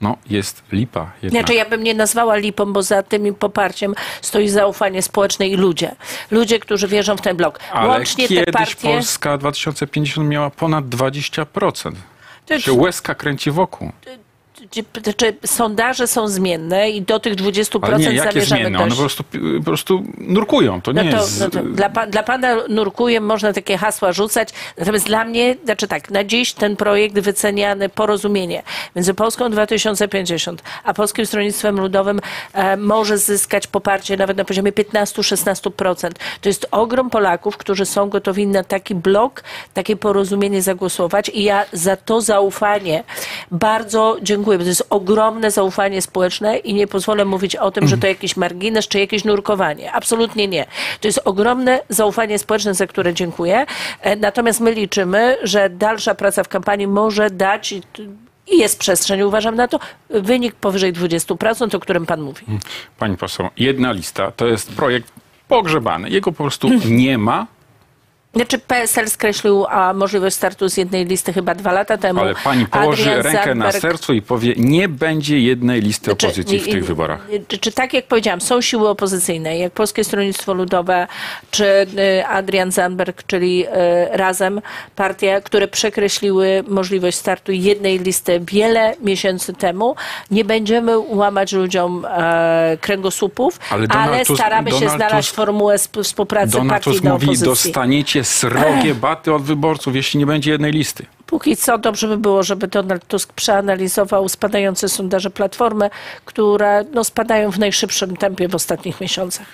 No 0.01 0.17
jest 0.29 0.63
lipa 0.71 1.11
jednak. 1.21 1.41
Znaczy 1.41 1.53
ja 1.53 1.65
bym 1.65 1.83
nie 1.83 1.93
nazwała 1.93 2.35
lipą, 2.35 2.73
bo 2.73 2.83
za 2.83 3.03
tym 3.03 3.35
poparciem 3.35 3.95
stoi 4.21 4.49
zaufanie 4.49 5.01
społeczne 5.01 5.47
i 5.47 5.55
ludzie. 5.55 5.95
Ludzie, 6.31 6.59
którzy 6.59 6.87
wierzą 6.87 7.17
w 7.17 7.21
ten 7.21 7.37
blok. 7.37 7.59
Ale 7.71 7.87
Łącznie 7.89 8.27
kiedyś 8.27 8.45
te 8.45 8.51
partie... 8.51 8.87
Polska 8.87 9.37
2050 9.37 10.29
miała 10.29 10.49
ponad 10.49 10.85
20%. 10.85 11.91
To- 12.45 12.59
Się 12.59 12.73
łezka 12.73 13.15
kręci 13.15 13.51
wokół. 13.51 13.91
Czy, 14.71 15.13
czy 15.13 15.35
sondaże 15.45 16.07
są 16.07 16.27
zmienne 16.27 16.89
i 16.89 17.01
do 17.01 17.19
tych 17.19 17.35
20% 17.35 17.79
Ale 17.81 17.97
nie, 17.97 18.05
jakie 18.05 18.31
zamierzamy 18.31 18.61
zmienne? 18.61 18.79
One 18.79 18.91
po 18.91 18.97
prostu, 18.97 19.23
po 19.57 19.63
prostu 19.63 20.03
nurkują. 20.17 20.81
To 20.81 20.91
nie 20.91 21.03
No 21.03 21.11
to, 21.11 21.17
jest... 21.17 21.39
no 21.39 21.49
to 21.49 21.63
dla, 21.63 21.89
dla 21.89 22.23
pana 22.23 22.55
nurkuje, 22.69 23.21
można 23.21 23.53
takie 23.53 23.77
hasła 23.77 24.11
rzucać, 24.11 24.49
natomiast 24.77 25.05
dla 25.05 25.25
mnie, 25.25 25.55
znaczy 25.63 25.87
tak, 25.87 26.11
na 26.11 26.23
dziś 26.23 26.53
ten 26.53 26.75
projekt 26.75 27.19
wyceniany 27.19 27.89
porozumienie 27.89 28.63
między 28.95 29.13
Polską 29.13 29.49
2050 29.49 30.63
a 30.83 30.93
Polskim 30.93 31.25
Stronnictwem 31.25 31.79
Ludowym 31.79 32.19
e, 32.53 32.77
może 32.77 33.17
zyskać 33.17 33.67
poparcie 33.67 34.17
nawet 34.17 34.37
na 34.37 34.45
poziomie 34.45 34.71
15-16%. 34.71 36.11
To 36.41 36.49
jest 36.49 36.67
ogrom 36.71 37.09
Polaków, 37.09 37.57
którzy 37.57 37.85
są 37.85 38.09
gotowi 38.09 38.47
na 38.47 38.63
taki 38.63 38.95
blok, 38.95 39.43
takie 39.73 39.95
porozumienie 39.95 40.61
zagłosować 40.61 41.29
i 41.29 41.43
ja 41.43 41.65
za 41.73 41.95
to 41.95 42.21
zaufanie 42.21 43.03
bardzo 43.51 44.17
dziękuję, 44.21 44.57
to 44.63 44.69
jest 44.69 44.87
ogromne 44.89 45.51
zaufanie 45.51 46.01
społeczne 46.01 46.57
i 46.57 46.73
nie 46.73 46.87
pozwolę 46.87 47.25
mówić 47.25 47.55
o 47.55 47.71
tym, 47.71 47.87
że 47.87 47.97
to 47.97 48.07
jakiś 48.07 48.37
margines 48.37 48.87
czy 48.87 48.99
jakieś 48.99 49.23
nurkowanie. 49.25 49.91
Absolutnie 49.91 50.47
nie. 50.47 50.65
To 51.01 51.07
jest 51.07 51.21
ogromne 51.25 51.79
zaufanie 51.89 52.39
społeczne, 52.39 52.73
za 52.73 52.87
które 52.87 53.13
dziękuję. 53.13 53.65
E, 54.01 54.15
Natomiast 54.15 54.59
my 54.59 54.71
liczymy, 54.71 55.37
że 55.43 55.69
dalsza 55.69 56.15
praca 56.15 56.43
w 56.43 56.47
kampanii 56.47 56.87
może 56.87 57.29
dać 57.29 57.71
i 58.47 58.57
jest 58.57 58.79
przestrzeń, 58.79 59.21
uważam 59.21 59.55
na 59.55 59.67
to, 59.67 59.79
wynik 60.09 60.55
powyżej 60.55 60.93
20%, 60.93 61.75
o 61.75 61.79
którym 61.79 62.05
pan 62.05 62.21
mówi. 62.21 62.45
Pani 62.99 63.17
poseł, 63.17 63.47
jedna 63.57 63.91
lista 63.91 64.31
to 64.31 64.47
jest 64.47 64.71
projekt 64.75 65.11
pogrzebany. 65.47 66.09
Jego 66.09 66.31
po 66.31 66.43
prostu 66.43 66.69
nie 66.85 67.17
ma, 67.17 67.47
Znaczy 68.35 68.59
PSL 68.59 69.09
skreślił 69.09 69.65
a, 69.69 69.93
możliwość 69.93 70.35
startu 70.35 70.69
z 70.69 70.77
jednej 70.77 71.05
listy 71.05 71.33
chyba 71.33 71.55
dwa 71.55 71.71
lata 71.71 71.97
temu. 71.97 72.19
ale 72.21 72.35
pani 72.43 72.65
położy 72.65 73.01
Adrian 73.01 73.21
rękę 73.21 73.55
na 73.55 73.69
Zandberg- 73.69 73.81
sercu 73.81 74.13
i 74.13 74.21
powie, 74.21 74.53
nie 74.57 74.89
będzie 74.89 75.39
jednej 75.39 75.81
listy 75.81 76.05
Czy- 76.05 76.11
opozycji 76.27 76.59
w 76.59 76.65
tych 76.65 76.75
i- 76.77 76.81
wyborach. 76.81 77.27
Czy, 77.47 77.57
czy 77.57 77.71
tak 77.71 77.93
jak 77.93 78.07
powiedziałam, 78.07 78.41
są 78.41 78.61
siły 78.61 78.89
opozycyjne, 78.89 79.57
jak 79.57 79.73
Polskie 79.73 80.03
Stronnictwo 80.03 80.53
Ludowe, 80.53 81.07
czy 81.51 81.65
y, 81.65 82.25
Adrian 82.27 82.71
Zandberg, 82.71 83.23
czyli 83.27 83.65
y, 83.67 83.69
Razem, 84.11 84.61
partie, 84.95 85.41
które 85.45 85.67
przekreśliły 85.67 86.63
możliwość 86.67 87.17
startu 87.17 87.51
jednej 87.51 87.99
listy 87.99 88.39
wiele 88.51 88.95
miesięcy 89.01 89.53
temu. 89.53 89.95
Nie 90.31 90.45
będziemy 90.45 90.99
łamać 90.99 91.53
ludziom 91.53 92.05
e, 92.05 92.77
kręgosłupów, 92.81 93.59
Ale 93.69 93.77
ale, 93.79 93.87
Donald 94.05 94.27
Tusk- 94.27 94.35
staramy 94.35 94.71
się 94.71 94.79
Donald 94.79 94.97
znaleźć 94.97 95.29
Tusk- 95.31 95.35
formułę 95.35 95.73
sp- 95.85 96.03
współpracy 96.03 96.51
Donald 96.51 96.69
partii 96.83 97.01
do 97.01 97.09
mówi, 97.09 97.25
opozycji. 97.25 97.45
Dostaniecie 98.21 98.75
srogie 98.75 98.95
baty 98.95 99.33
od 99.33 99.41
wyborców, 99.41 99.95
jeśli 99.95 100.19
nie 100.19 100.25
będzie 100.25 100.51
jednej 100.51 100.71
listy. 100.71 101.05
Póki 101.25 101.57
co 101.57 101.77
dobrze 101.77 102.07
by 102.07 102.17
było, 102.17 102.43
żeby 102.43 102.67
Donald 102.67 103.07
Tusk 103.07 103.33
przeanalizował 103.33 104.29
spadające 104.29 104.89
sondaże 104.89 105.29
Platformy, 105.29 105.89
które 106.25 106.85
no, 106.93 107.03
spadają 107.03 107.51
w 107.51 107.59
najszybszym 107.59 108.17
tempie 108.17 108.47
w 108.47 108.55
ostatnich 108.55 109.01
miesiącach. 109.01 109.45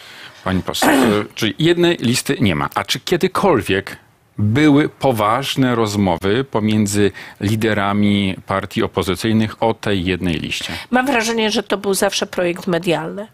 Pani 0.44 0.64
poseł, 0.64 0.90
e, 0.90 1.26
czyli 1.36 1.56
jednej 1.60 1.98
listy 1.98 2.38
nie 2.42 2.56
ma. 2.56 2.70
A 2.76 2.84
czy 2.84 3.00
kiedykolwiek 3.00 3.98
były 4.38 4.89
poważne 4.89 5.75
rozmowy 5.75 6.44
pomiędzy 6.44 7.12
liderami 7.41 8.36
partii 8.46 8.84
opozycyjnych 8.84 9.63
o 9.63 9.74
tej 9.74 10.06
jednej 10.06 10.36
liście? 10.36 10.74
Mam 10.91 11.06
wrażenie, 11.06 11.51
że 11.51 11.63
to 11.63 11.77
był 11.77 11.94
zawsze 11.94 12.25
projekt 12.25 12.67
medialny, 12.67 13.27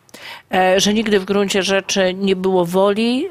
e, 0.53 0.79
że 0.79 0.93
nigdy 0.93 1.19
w 1.19 1.25
gruncie 1.25 1.63
rzeczy 1.63 2.13
nie 2.13 2.35
było 2.35 2.65
woli 2.65 3.25
e, 3.25 3.29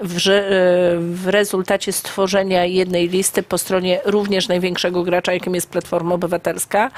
w 0.98 1.22
rezultacie 1.26 1.92
stworzenia 1.92 2.64
jednej 2.64 3.08
listy 3.08 3.42
po 3.42 3.58
stronie 3.58 4.00
również 4.04 4.48
największego 4.48 5.02
gracza, 5.02 5.32
jakim 5.32 5.54
jest 5.54 5.70
Platforma 5.70 6.14
Obywatelska, 6.14 6.90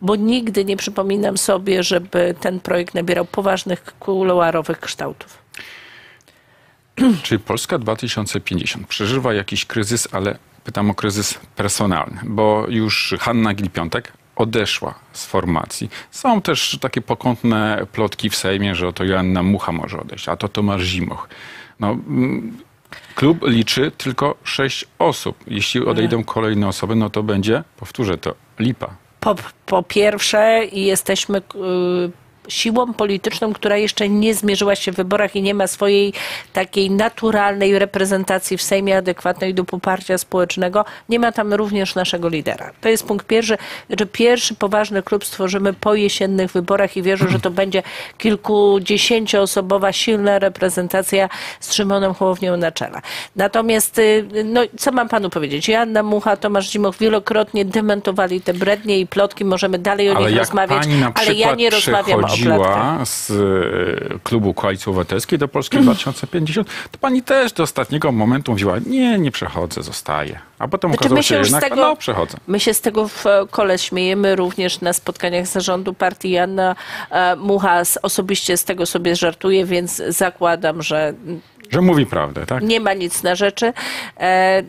bo 0.00 0.16
nigdy 0.16 0.64
nie 0.64 0.76
przypominam 0.76 1.38
sobie, 1.38 1.82
żeby 1.82 2.34
ten 2.40 2.60
projekt 2.60 2.94
nabierał 2.94 3.24
poważnych 3.24 3.84
kuluarowych 3.98 4.80
kształtów. 4.80 5.40
Czy 7.22 7.38
Polska 7.38 7.78
2050 7.78 8.86
przeżywa 8.86 9.34
jakiś 9.34 9.64
kryzys, 9.64 10.08
ale 10.12 10.38
pytam 10.64 10.90
o 10.90 10.94
kryzys 10.94 11.40
personalny, 11.56 12.20
bo 12.24 12.66
już 12.68 13.14
Hanna 13.20 13.54
Gil-Piątek 13.54 14.02
odeszła 14.36 14.94
z 15.12 15.26
formacji. 15.26 15.90
Są 16.10 16.42
też 16.42 16.78
takie 16.80 17.00
pokątne 17.00 17.86
plotki 17.92 18.30
w 18.30 18.36
Sejmie, 18.36 18.74
że 18.74 18.88
oto 18.88 19.04
Joanna 19.04 19.42
Mucha 19.42 19.72
może 19.72 20.00
odejść, 20.00 20.28
a 20.28 20.36
to 20.36 20.48
Tomasz 20.48 20.82
Zimoch. 20.82 21.28
No, 21.80 21.90
mm, 21.90 22.58
klub 23.14 23.38
liczy 23.46 23.90
tylko 23.90 24.34
sześć 24.44 24.86
osób. 24.98 25.36
Jeśli 25.46 25.84
odejdą 25.84 26.24
kolejne 26.24 26.68
osoby, 26.68 26.94
no 26.94 27.10
to 27.10 27.22
będzie, 27.22 27.64
powtórzę 27.76 28.18
to, 28.18 28.34
lipa. 28.58 28.96
Po, 29.20 29.34
po 29.66 29.82
pierwsze, 29.82 30.60
jesteśmy 30.72 31.38
y, 31.38 31.40
siłą 32.48 32.94
polityczną, 32.94 33.52
która 33.52 33.76
jeszcze 33.76 34.08
nie 34.08 34.34
zmierzyła 34.34 34.76
się 34.76 34.92
w 34.92 34.96
wyborach 34.96 35.36
i 35.36 35.42
nie 35.42 35.54
ma 35.54 35.66
swojej 35.66 36.12
takiej 36.52 36.90
naturalnej 36.90 37.78
reprezentacji 37.78 38.56
w 38.56 38.62
Sejmie 38.62 38.96
adekwatnej 38.96 39.54
do 39.54 39.64
poparcia 39.64 40.18
społecznego. 40.18 40.84
Nie 41.08 41.18
ma 41.18 41.32
tam 41.32 41.54
również 41.54 41.94
naszego 41.94 42.28
lidera. 42.28 42.70
To 42.80 42.88
jest 42.88 43.06
punkt 43.06 43.26
pierwszy, 43.26 43.58
że 43.90 44.06
pierwszy 44.06 44.54
poważny 44.54 45.02
klub 45.02 45.24
stworzymy 45.24 45.72
po 45.72 45.94
jesiennych 45.94 46.52
wyborach 46.52 46.96
i 46.96 47.02
wierzę, 47.02 47.28
że 47.28 47.40
to 47.40 47.50
będzie 47.50 47.82
kilkudziesięcioosobowa, 48.18 49.92
silna 49.92 50.38
reprezentacja 50.38 51.28
z 51.60 51.74
Szymonem 51.74 52.14
Hołownią 52.14 52.56
na 52.56 52.72
czele. 52.72 53.00
Natomiast, 53.36 53.98
y, 53.98 54.26
no, 54.44 54.60
co 54.78 54.92
mam 54.92 55.08
panu 55.08 55.30
powiedzieć? 55.30 55.68
Joanna 55.68 56.02
Mucha, 56.02 56.36
Tomasz 56.36 56.70
Zimoch 56.70 56.96
wielokrotnie 56.96 57.64
dementowali 57.64 58.40
te 58.40 58.54
brednie 58.54 58.98
i 58.98 59.06
plotki. 59.06 59.44
Możemy 59.44 59.78
dalej 59.78 60.10
o 60.10 60.16
Ale 60.16 60.30
nich 60.30 60.38
rozmawiać, 60.38 60.82
ale 61.14 61.34
ja 61.34 61.54
nie 61.54 61.70
rozmawiam 61.70 62.29
przechodziła 62.32 63.04
z 63.04 63.30
e, 63.30 64.18
klubu 64.24 64.54
Koalicji 64.54 64.90
Obywatelskiej 64.90 65.38
do 65.38 65.48
Polski 65.48 65.78
2050, 65.78 66.68
to 66.90 66.98
pani 66.98 67.22
też 67.22 67.52
do 67.52 67.62
ostatniego 67.62 68.12
momentu 68.12 68.52
mówiła, 68.52 68.76
nie, 68.86 69.18
nie 69.18 69.30
przechodzę, 69.30 69.82
zostaję. 69.82 70.38
A 70.58 70.68
potem 70.68 70.90
Znaczy, 70.90 71.00
okazało 71.00 71.22
się 71.22 71.28
się 71.28 71.40
jednak, 71.40 71.62
tego- 71.64 71.76
no 71.76 71.96
przechodzę. 71.96 72.38
My 72.46 72.60
się 72.60 72.74
z 72.74 72.80
tego 72.80 73.08
w 73.08 73.24
kole 73.50 73.78
śmiejemy 73.78 74.36
również 74.36 74.80
na 74.80 74.92
spotkaniach 74.92 75.46
zarządu 75.46 75.94
partii. 75.94 76.30
Janna 76.30 76.76
e, 77.10 77.36
Mucha 77.36 77.82
osobiście 78.02 78.56
z 78.56 78.64
tego 78.64 78.86
sobie 78.86 79.16
żartuje, 79.16 79.64
więc 79.64 80.02
zakładam, 80.08 80.82
że 80.82 81.14
Że 81.70 81.80
mówi 81.80 82.06
prawdę, 82.06 82.46
tak? 82.46 82.62
nie 82.62 82.80
ma 82.80 82.94
nic 82.94 83.22
na 83.22 83.34
rzeczy. 83.34 83.72
E, 84.20 84.62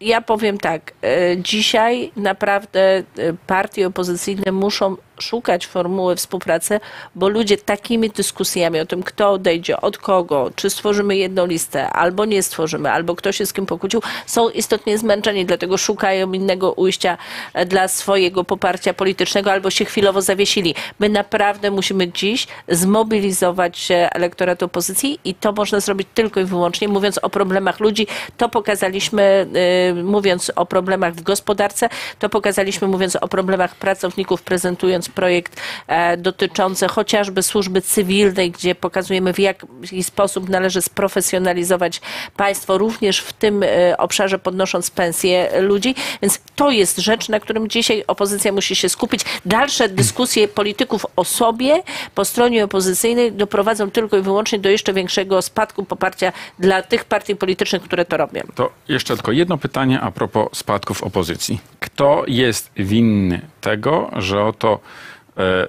Ja 0.00 0.20
powiem 0.20 0.58
tak, 0.58 0.92
e, 1.02 1.36
dzisiaj 1.42 2.12
naprawdę 2.16 2.80
e, 2.98 3.02
partie 3.46 3.86
opozycyjne 3.86 4.52
muszą 4.52 4.96
szukać 5.20 5.66
formuły 5.66 6.16
współpracy, 6.16 6.80
bo 7.14 7.28
ludzie 7.28 7.56
takimi 7.56 8.10
dyskusjami 8.10 8.80
o 8.80 8.86
tym, 8.86 9.02
kto 9.02 9.30
odejdzie, 9.30 9.80
od 9.80 9.98
kogo, 9.98 10.50
czy 10.56 10.70
stworzymy 10.70 11.16
jedną 11.16 11.46
listę, 11.46 11.90
albo 11.90 12.24
nie 12.24 12.42
stworzymy, 12.42 12.90
albo 12.92 13.16
kto 13.16 13.32
się 13.32 13.46
z 13.46 13.52
kim 13.52 13.66
pokłócił, 13.66 14.02
są 14.26 14.48
istotnie 14.48 14.98
zmęczeni, 14.98 15.46
dlatego 15.46 15.76
szukają 15.76 16.32
innego 16.32 16.72
ujścia 16.72 17.18
e, 17.54 17.66
dla 17.66 17.88
swojego 17.88 18.44
poparcia 18.44 18.94
politycznego, 18.94 19.52
albo 19.52 19.70
się 19.70 19.84
chwilowo 19.84 20.22
zawiesili. 20.22 20.74
My 20.98 21.08
naprawdę 21.08 21.70
musimy 21.70 22.12
dziś 22.12 22.46
zmobilizować 22.68 23.90
e, 23.90 24.14
elektorat 24.14 24.62
opozycji 24.62 25.20
i 25.24 25.34
to 25.34 25.52
można 25.52 25.80
zrobić 25.80 26.08
tylko 26.14 26.40
i 26.40 26.44
wyłącznie 26.44 26.88
mówiąc 26.88 27.18
o 27.18 27.30
problemach 27.30 27.80
ludzi. 27.80 28.06
To 28.36 28.48
pokazaliśmy 28.48 29.46
y, 29.90 30.02
mówiąc 30.02 30.52
o 30.56 30.66
problemach 30.66 31.14
w 31.14 31.22
gospodarce, 31.22 31.88
to 32.18 32.28
pokazaliśmy 32.28 32.88
mówiąc 32.88 33.16
o 33.16 33.28
problemach 33.28 33.74
pracowników, 33.74 34.42
prezentując 34.42 35.03
projekt 35.08 35.60
e, 35.86 36.16
dotyczący 36.16 36.88
chociażby 36.88 37.42
służby 37.42 37.82
cywilnej, 37.82 38.50
gdzie 38.50 38.74
pokazujemy 38.74 39.34
w 39.34 39.38
jaki 39.38 40.04
sposób 40.04 40.48
należy 40.48 40.82
sprofesjonalizować 40.82 42.00
państwo, 42.36 42.78
również 42.78 43.18
w 43.18 43.32
tym 43.32 43.62
e, 43.62 43.96
obszarze 43.96 44.38
podnosząc 44.38 44.90
pensje 44.90 45.60
ludzi. 45.60 45.94
Więc 46.22 46.40
to 46.56 46.70
jest 46.70 46.98
rzecz, 46.98 47.28
na 47.28 47.40
którym 47.40 47.68
dzisiaj 47.68 48.04
opozycja 48.06 48.52
musi 48.52 48.76
się 48.76 48.88
skupić. 48.88 49.20
Dalsze 49.44 49.88
dyskusje 49.88 50.48
polityków 50.48 51.06
o 51.16 51.24
sobie 51.24 51.82
po 52.14 52.24
stronie 52.24 52.64
opozycyjnej 52.64 53.32
doprowadzą 53.32 53.90
tylko 53.90 54.16
i 54.16 54.22
wyłącznie 54.22 54.58
do 54.58 54.68
jeszcze 54.68 54.92
większego 54.92 55.42
spadku 55.42 55.84
poparcia 55.84 56.32
dla 56.58 56.82
tych 56.82 57.04
partii 57.04 57.36
politycznych, 57.36 57.82
które 57.82 58.04
to 58.04 58.16
robią. 58.16 58.42
To 58.54 58.70
jeszcze 58.88 59.14
tylko 59.14 59.32
jedno 59.32 59.58
pytanie 59.58 60.00
a 60.00 60.10
propos 60.10 60.48
spadków 60.52 61.02
opozycji. 61.02 61.60
Kto 61.94 62.24
jest 62.26 62.70
winny 62.76 63.40
tego, 63.60 64.10
że 64.16 64.44
oto 64.44 64.80
e, 65.36 65.68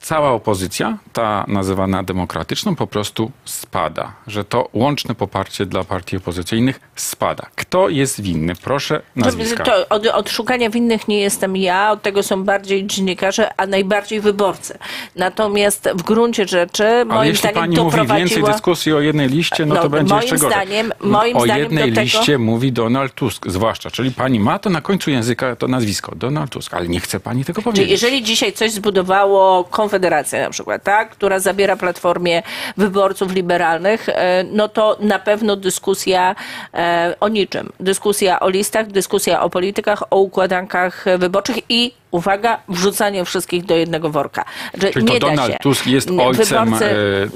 cała 0.00 0.30
opozycja, 0.30 0.98
ta 1.12 1.44
nazywana 1.48 2.02
demokratyczną, 2.02 2.76
po 2.76 2.86
prostu 2.86 3.30
spada. 3.44 4.12
Że 4.26 4.44
to 4.44 4.68
łączne 4.72 5.14
poparcie 5.14 5.66
dla 5.66 5.84
partii 5.84 6.16
opozycyjnych 6.16 6.80
spada. 6.96 7.46
Kto 7.54 7.88
jest 7.88 8.20
winny? 8.20 8.54
Proszę 8.64 9.02
nazwiska. 9.16 9.64
To 9.64 9.88
od, 9.88 10.06
od 10.06 10.30
szukania 10.30 10.70
winnych 10.70 11.08
nie 11.08 11.20
jestem 11.20 11.56
ja, 11.56 11.90
od 11.92 12.02
tego 12.02 12.22
są 12.22 12.44
bardziej 12.44 12.86
dziennikarze, 12.86 13.50
a 13.56 13.66
najbardziej 13.66 14.20
wyborcy. 14.20 14.78
Natomiast 15.16 15.88
w 15.94 16.02
gruncie 16.02 16.48
rzeczy, 16.48 16.86
Ale 16.86 17.04
moim 17.04 17.28
jeśli 17.28 17.50
zdaniem, 17.50 17.54
pani 17.76 17.76
mówi 17.84 18.14
więcej 18.16 18.42
dyskusji 18.42 18.92
o 18.92 19.00
jednej 19.00 19.28
liście, 19.28 19.66
no, 19.66 19.74
No, 19.74 19.82
to 19.82 19.90
będzie 19.90 20.14
moim 20.14 20.22
jeszcze 20.22 20.36
gorzej. 20.38 20.50
zdaniem- 20.68 20.92
moim 21.00 21.36
o 21.36 21.40
zdaniem 21.40 21.62
jednej 21.62 21.84
tego- 21.92 22.00
liście 22.00 22.38
mówi 22.38 22.72
Donald 22.72 23.14
Tusk, 23.14 23.46
zwłaszcza. 23.50 23.90
Czyli 23.90 24.10
pani 24.10 24.40
ma 24.40 24.58
to 24.58 24.70
na 24.70 24.80
końcu 24.80 25.10
języka 25.10 25.56
to 25.56 25.68
nazwisko, 25.68 26.14
Donald 26.14 26.50
Tusk, 26.50 26.74
ale 26.74 26.88
nie 26.88 27.00
chce 27.00 27.20
pani 27.20 27.44
tego 27.44 27.56
Czyli 27.62 27.64
powiedzieć. 27.64 27.90
jeżeli 27.90 28.22
dzisiaj 28.22 28.52
coś 28.52 28.70
zbudowało 28.72 29.64
Konfederacja 29.90 30.40
na 30.40 30.50
przykład, 30.50 30.82
tak, 30.82 31.10
która 31.10 31.38
zabiera 31.38 31.76
platformie 31.76 32.42
wyborców 32.76 33.32
liberalnych, 33.32 34.08
e, 34.08 34.44
no 34.52 34.68
to 34.68 34.96
na 35.00 35.18
pewno 35.18 35.56
dyskusja 35.56 36.34
e, 36.74 37.14
o 37.20 37.28
niczym. 37.28 37.72
Dyskusja 37.80 38.40
o 38.40 38.48
listach, 38.48 38.86
dyskusja 38.86 39.42
o 39.42 39.50
politykach, 39.50 40.02
o 40.10 40.20
układankach 40.20 41.04
wyborczych 41.18 41.56
i 41.68 41.92
uwaga, 42.10 42.58
wrzucanie 42.68 43.24
wszystkich 43.24 43.64
do 43.64 43.76
jednego 43.76 44.10
worka. 44.10 44.44
Że 44.74 44.90
Czyli 44.90 45.06
to 45.06 45.12
nie 45.12 45.20
da 45.20 45.26
Donald 45.26 45.52
się. 45.52 45.58
Tusk 45.62 45.86
jest 45.86 46.10
ojcem 46.10 46.70
Wyborcy- 46.70 46.84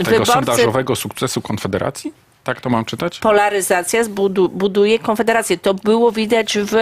e, 0.00 0.04
tego 0.04 0.24
wyborcy- 0.24 0.32
sondażowego 0.32 0.96
sukcesu 0.96 1.42
Konfederacji? 1.42 2.12
Tak 2.44 2.60
to 2.60 2.70
mam 2.70 2.84
czytać? 2.84 3.18
polaryzacja 3.18 4.04
zbudu, 4.04 4.48
buduje 4.48 4.98
konfederację. 4.98 5.58
To 5.58 5.74
było 5.74 6.12
widać 6.12 6.58
w, 6.58 6.74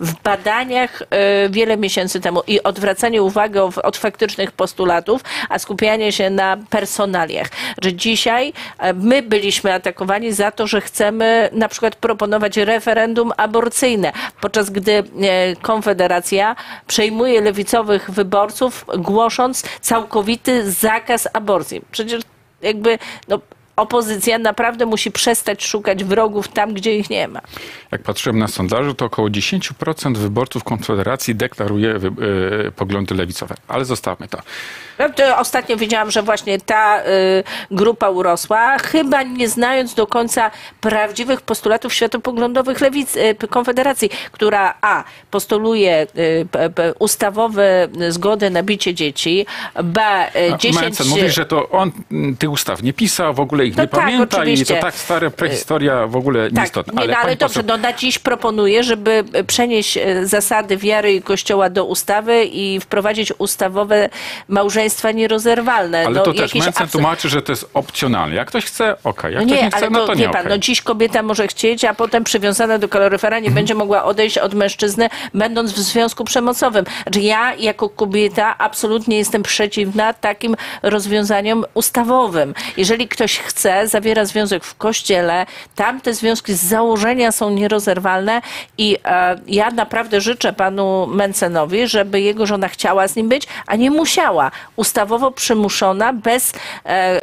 w 0.00 0.22
badaniach 0.22 1.02
e, 1.10 1.48
wiele 1.48 1.76
miesięcy 1.76 2.20
temu 2.20 2.42
i 2.46 2.62
odwracanie 2.62 3.22
uwagi 3.22 3.58
od, 3.58 3.78
od 3.78 3.96
faktycznych 3.96 4.52
postulatów, 4.52 5.22
a 5.48 5.58
skupianie 5.58 6.12
się 6.12 6.30
na 6.30 6.56
personaliach. 6.70 7.48
Że 7.82 7.94
dzisiaj 7.94 8.52
e, 8.78 8.92
my 8.92 9.22
byliśmy 9.22 9.74
atakowani 9.74 10.32
za 10.32 10.50
to, 10.50 10.66
że 10.66 10.80
chcemy 10.80 11.50
na 11.52 11.68
przykład 11.68 11.96
proponować 11.96 12.56
referendum 12.56 13.32
aborcyjne, 13.36 14.12
podczas 14.40 14.70
gdy 14.70 14.92
e, 14.92 15.02
Konfederacja 15.62 16.56
przejmuje 16.86 17.40
lewicowych 17.40 18.10
wyborców, 18.10 18.84
głosząc 18.98 19.62
całkowity 19.80 20.72
zakaz 20.72 21.28
aborcji. 21.32 21.80
Przecież 21.90 22.22
jakby 22.62 22.98
no, 23.28 23.38
opozycja 23.80 24.38
naprawdę 24.38 24.86
musi 24.86 25.10
przestać 25.10 25.64
szukać 25.64 26.04
wrogów 26.04 26.48
tam, 26.48 26.74
gdzie 26.74 26.96
ich 26.96 27.10
nie 27.10 27.28
ma. 27.28 27.40
Jak 27.92 28.02
patrzyłem 28.02 28.38
na 28.38 28.48
sondaże, 28.48 28.94
to 28.94 29.04
około 29.04 29.28
10% 29.28 30.16
wyborców 30.16 30.64
Konfederacji 30.64 31.34
deklaruje 31.34 31.90
e, 32.66 32.70
poglądy 32.70 33.14
lewicowe. 33.14 33.54
Ale 33.68 33.84
zostawmy 33.84 34.28
to. 34.28 34.38
No, 35.00 35.08
to 35.08 35.38
ostatnio 35.38 35.76
widziałam, 35.76 36.10
że 36.10 36.22
właśnie 36.22 36.60
ta 36.60 37.00
y, 37.00 37.04
grupa 37.70 38.08
urosła, 38.10 38.78
chyba 38.78 39.22
nie 39.22 39.48
znając 39.48 39.94
do 39.94 40.06
końca 40.06 40.50
prawdziwych 40.80 41.40
postulatów 41.40 41.94
światopoglądowych 41.94 42.80
lewic, 42.80 43.16
y, 43.16 43.48
Konfederacji, 43.50 44.10
która 44.32 44.74
a. 44.80 45.04
postuluje 45.30 46.06
y, 46.16 46.46
p, 46.74 46.94
ustawowe 46.98 47.88
zgodę 48.08 48.50
na 48.50 48.62
bicie 48.62 48.94
dzieci, 48.94 49.46
b. 49.84 50.00
Y, 50.36 50.54
A 50.54 50.56
10... 50.56 50.80
Mencen 50.82 51.08
mówi, 51.08 51.30
że 51.30 51.46
to 51.46 51.68
on 51.68 51.92
tych 52.38 52.50
ustaw 52.50 52.82
nie 52.82 52.92
pisał, 52.92 53.34
w 53.34 53.40
ogóle 53.40 53.66
ich 53.70 53.76
No 53.76 53.82
nie 53.82 53.88
tak, 53.88 54.00
pamięta 54.00 54.36
i 54.36 54.40
oczywiście. 54.40 54.74
to 54.74 54.80
tak 54.82 54.94
stare 54.94 55.30
prehistoria 55.30 56.06
w 56.06 56.16
ogóle 56.16 56.44
Tak, 56.44 56.52
nieistotna. 56.58 57.02
nie, 57.02 57.08
no, 57.08 57.16
ale 57.16 57.36
dobrze, 57.36 57.60
poseł- 57.60 57.66
no 57.66 57.76
na 57.76 57.92
dziś 57.92 58.18
proponuję, 58.18 58.82
żeby 58.82 59.24
przenieść 59.46 59.96
e, 59.96 60.26
zasady 60.26 60.76
wiary 60.76 61.12
i 61.14 61.22
kościoła 61.22 61.70
do 61.70 61.84
ustawy 61.84 62.44
i 62.44 62.80
wprowadzić 62.80 63.32
ustawowe 63.38 64.08
małżeństwa 64.48 65.12
nierozerwalne. 65.12 65.98
Ale 66.06 66.14
no, 66.14 66.22
to 66.22 66.34
też 66.34 66.54
Mencen 66.54 66.86
absur- 66.86 66.92
tłumaczy, 66.92 67.28
że 67.28 67.42
to 67.42 67.52
jest 67.52 67.70
opcjonalne. 67.74 68.34
Jak 68.36 68.48
ktoś 68.48 68.64
chce, 68.64 68.96
okej. 69.04 69.34
Jak 69.34 69.42
no 69.42 69.46
ktoś 69.46 69.56
nie, 69.58 69.62
nie 69.64 69.68
chce, 69.70 69.76
ale 69.78 69.90
no 69.90 70.00
to, 70.00 70.06
to 70.06 70.12
wie 70.12 70.18
nie 70.20 70.28
pan, 70.28 70.40
okej. 70.40 70.50
no 70.50 70.58
dziś 70.58 70.82
kobieta 70.82 71.22
może 71.22 71.46
chcieć, 71.48 71.84
a 71.84 71.94
potem 71.94 72.24
przywiązana 72.24 72.78
do 72.78 72.88
kaloryfera 72.88 73.38
nie 73.38 73.50
będzie 73.50 73.74
mogła 73.74 74.04
odejść 74.04 74.38
od 74.38 74.54
mężczyzny, 74.54 75.08
będąc 75.34 75.72
w 75.72 75.78
związku 75.78 76.24
przemocowym. 76.24 76.84
Znaczy 77.02 77.20
ja 77.20 77.54
jako 77.54 77.88
kobieta 77.88 78.58
absolutnie 78.58 79.18
jestem 79.18 79.42
przeciwna 79.42 80.12
takim 80.12 80.56
rozwiązaniom 80.82 81.64
ustawowym. 81.74 82.54
Jeżeli 82.76 83.08
ktoś 83.08 83.38
chce, 83.38 83.59
zawiera 83.84 84.24
związek 84.24 84.64
w 84.64 84.74
kościele, 84.74 85.46
tam 85.74 86.00
te 86.00 86.14
związki 86.14 86.54
z 86.54 86.62
założenia 86.64 87.32
są 87.32 87.50
nierozerwalne 87.50 88.42
i 88.78 88.96
e, 89.04 89.40
ja 89.46 89.70
naprawdę 89.70 90.20
życzę 90.20 90.52
panu 90.52 91.06
Mencenowi, 91.06 91.88
żeby 91.88 92.20
jego 92.20 92.46
żona 92.46 92.68
chciała 92.68 93.08
z 93.08 93.16
nim 93.16 93.28
być, 93.28 93.46
a 93.66 93.76
nie 93.76 93.90
musiała. 93.90 94.50
Ustawowo 94.76 95.30
przymuszona, 95.30 96.12
bez, 96.12 96.52
e, 96.86 97.20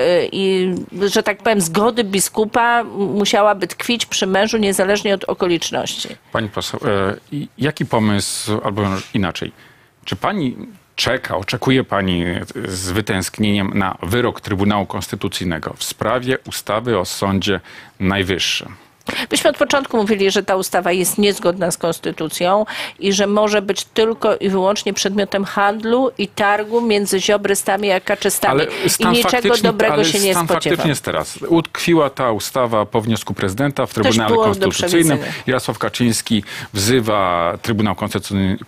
że 1.07 1.23
tak 1.23 1.37
powiem, 1.37 1.61
zgody 1.61 2.03
biskupa, 2.03 2.83
musiałaby 2.93 3.67
tkwić 3.67 4.05
przy 4.05 4.27
mężu 4.27 4.57
niezależnie 4.57 5.13
od 5.13 5.23
okoliczności. 5.23 6.09
Pani 6.31 6.49
poseł, 6.49 6.79
e, 6.85 7.15
jaki 7.57 7.85
pomysł, 7.85 8.51
albo 8.63 8.81
inaczej, 9.13 9.51
czy 10.05 10.15
pani 10.15 10.55
czeka, 10.97 11.37
oczekuje 11.37 11.83
pani 11.83 12.25
z 12.65 12.91
wytęsknieniem 12.91 13.71
na 13.73 13.97
wyrok 14.03 14.41
Trybunału 14.41 14.85
Konstytucyjnego 14.85 15.73
w 15.73 15.83
sprawie 15.83 16.37
ustawy 16.47 16.99
o 16.99 17.05
Sądzie 17.05 17.59
Najwyższym? 17.99 18.86
Myśmy 19.31 19.49
od 19.49 19.57
początku 19.57 19.97
mówili, 19.97 20.31
że 20.31 20.43
ta 20.43 20.55
ustawa 20.55 20.91
jest 20.91 21.17
niezgodna 21.17 21.71
z 21.71 21.77
konstytucją 21.77 22.65
i 22.99 23.13
że 23.13 23.27
może 23.27 23.61
być 23.61 23.83
tylko 23.83 24.35
i 24.37 24.49
wyłącznie 24.49 24.93
przedmiotem 24.93 25.45
handlu 25.45 26.11
i 26.17 26.27
targu 26.27 26.81
między 26.81 27.19
ziobrystami 27.19 27.91
a 27.91 27.99
kaczystami. 27.99 28.61
I 28.99 29.07
niczego 29.07 29.57
dobrego 29.57 30.03
się 30.03 30.19
nie 30.19 30.31
stan 30.33 30.45
spodziewam. 30.45 30.47
faktyczny 30.47 30.89
jest 30.89 31.03
teraz. 31.03 31.39
Utkwiła 31.47 32.09
ta 32.09 32.31
ustawa 32.31 32.85
po 32.85 33.01
wniosku 33.01 33.33
prezydenta 33.33 33.85
w 33.85 33.93
Trybunale 33.93 34.35
Konstytucyjnym. 34.35 35.17
Jarosław 35.47 35.77
Kaczyński 35.79 36.43
wzywa 36.73 37.53
Trybunał 37.61 37.95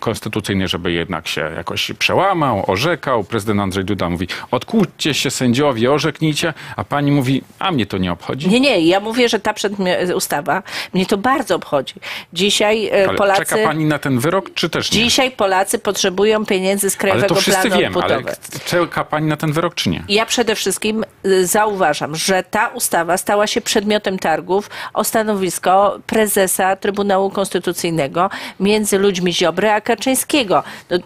Konstytucyjny, 0.00 0.68
żeby 0.68 0.92
jednak 0.92 1.28
się 1.28 1.40
jakoś 1.56 1.92
przełamał, 1.98 2.64
orzekał. 2.66 3.24
Prezydent 3.24 3.60
Andrzej 3.60 3.84
Duda 3.84 4.10
mówi, 4.10 4.28
odkłóćcie 4.50 5.14
się 5.14 5.30
sędziowie, 5.30 5.92
orzeknijcie, 5.92 6.54
a 6.76 6.84
pani 6.84 7.12
mówi, 7.12 7.42
a 7.58 7.72
mnie 7.72 7.86
to 7.86 7.98
nie 7.98 8.12
obchodzi. 8.12 8.48
Nie, 8.48 8.60
nie, 8.60 8.80
ja 8.80 9.00
mówię, 9.00 9.28
że 9.28 9.40
ta 9.40 9.52
przedmi- 9.52 10.14
ustawa 10.30 10.62
mnie 10.94 11.06
to 11.06 11.16
bardzo 11.16 11.54
obchodzi. 11.56 11.94
Dzisiaj 12.32 12.86
e, 12.86 13.08
Ale 13.08 13.18
Polacy... 13.18 13.40
czeka 13.44 13.56
pani 13.64 13.84
na 13.84 13.98
ten 13.98 14.18
wyrok, 14.18 14.54
czy 14.54 14.70
też 14.70 14.92
nie? 14.92 15.02
Dzisiaj 15.02 15.30
Polacy 15.30 15.78
potrzebują 15.78 16.46
pieniędzy 16.46 16.90
z 16.90 16.94
Ale 16.94 17.00
Krajowego 17.00 17.34
to 17.34 17.40
wszyscy 17.40 17.62
Planu 17.62 17.80
wiemy, 17.82 17.96
ale 18.02 18.16
Odbudowy. 18.16 18.36
czeka 18.64 19.04
pani 19.04 19.26
na 19.26 19.36
ten 19.36 19.52
wyrok, 19.52 19.74
czy 19.74 19.90
nie? 19.90 20.04
Ja 20.08 20.26
przede 20.26 20.54
wszystkim 20.54 21.04
y, 21.26 21.46
zauważam, 21.46 22.16
że 22.16 22.42
ta 22.42 22.68
ustawa 22.68 23.16
stała 23.16 23.46
się 23.46 23.60
przedmiotem 23.60 24.18
targów 24.18 24.70
o 24.94 25.04
stanowisko 25.04 25.98
prezesa 26.06 26.76
Trybunału 26.76 27.30
Konstytucyjnego 27.30 28.30
między 28.60 28.98
ludźmi 28.98 29.32
Ziobry 29.34 29.70
a 29.70 29.80
Kaczyńskiego. 29.80 30.62
No, 30.90 30.98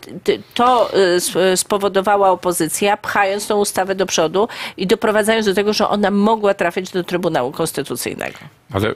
To 0.55 0.91
y, 0.99 1.21
y, 1.53 1.57
spowodowała 1.57 2.31
opozycja, 2.31 2.97
pchając 2.97 3.47
tą 3.47 3.59
ustawę 3.59 3.95
do 3.95 4.07
przodu 4.07 4.49
i 4.77 4.87
doprowadzając 4.87 5.47
do 5.47 5.55
tego, 5.55 5.73
że 5.73 5.89
ona 5.89 6.11
mogła 6.11 6.55
trafić 6.55 6.91
do 6.91 7.05
Trybunału 7.05 7.53
Konstytucyjnego. 7.53 8.39
Ale 8.73 8.95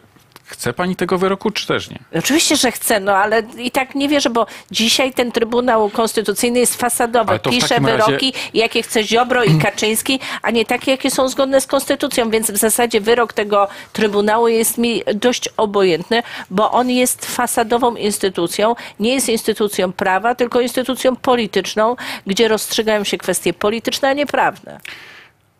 Chce 0.48 0.72
pani 0.72 0.96
tego 0.96 1.18
wyroku, 1.18 1.50
czy 1.50 1.66
też 1.66 1.90
nie? 1.90 1.98
Oczywiście, 2.18 2.56
że 2.56 2.72
chcę, 2.72 3.00
no 3.00 3.12
ale 3.16 3.42
i 3.58 3.70
tak 3.70 3.94
nie 3.94 4.08
wierzę, 4.08 4.30
bo 4.30 4.46
dzisiaj 4.70 5.12
ten 5.12 5.32
Trybunał 5.32 5.90
Konstytucyjny 5.90 6.58
jest 6.58 6.76
fasadowy. 6.76 7.38
Pisze 7.38 7.68
takim 7.68 7.86
razie- 7.86 8.04
wyroki, 8.06 8.32
jakie 8.54 8.82
chce 8.82 9.04
Ziobro 9.04 9.44
i 9.44 9.58
Kaczyński, 9.64 10.20
a 10.42 10.50
nie 10.50 10.64
takie, 10.64 10.90
jakie 10.90 11.10
są 11.10 11.28
zgodne 11.28 11.60
z 11.60 11.66
Konstytucją. 11.66 12.30
Więc 12.30 12.50
w 12.50 12.56
zasadzie 12.56 13.00
wyrok 13.00 13.32
tego 13.32 13.68
Trybunału 13.92 14.48
jest 14.48 14.78
mi 14.78 15.02
dość 15.14 15.48
obojętny, 15.56 16.22
bo 16.50 16.70
on 16.72 16.90
jest 16.90 17.26
fasadową 17.26 17.94
instytucją. 17.96 18.74
Nie 19.00 19.14
jest 19.14 19.28
instytucją 19.28 19.92
prawa, 19.92 20.34
tylko 20.34 20.60
instytucją 20.60 21.16
polityczną, 21.16 21.96
gdzie 22.26 22.48
rozstrzygają 22.48 23.04
się 23.04 23.18
kwestie 23.18 23.52
polityczne, 23.52 24.08
a 24.08 24.12
nie 24.12 24.26
prawne. 24.26 24.80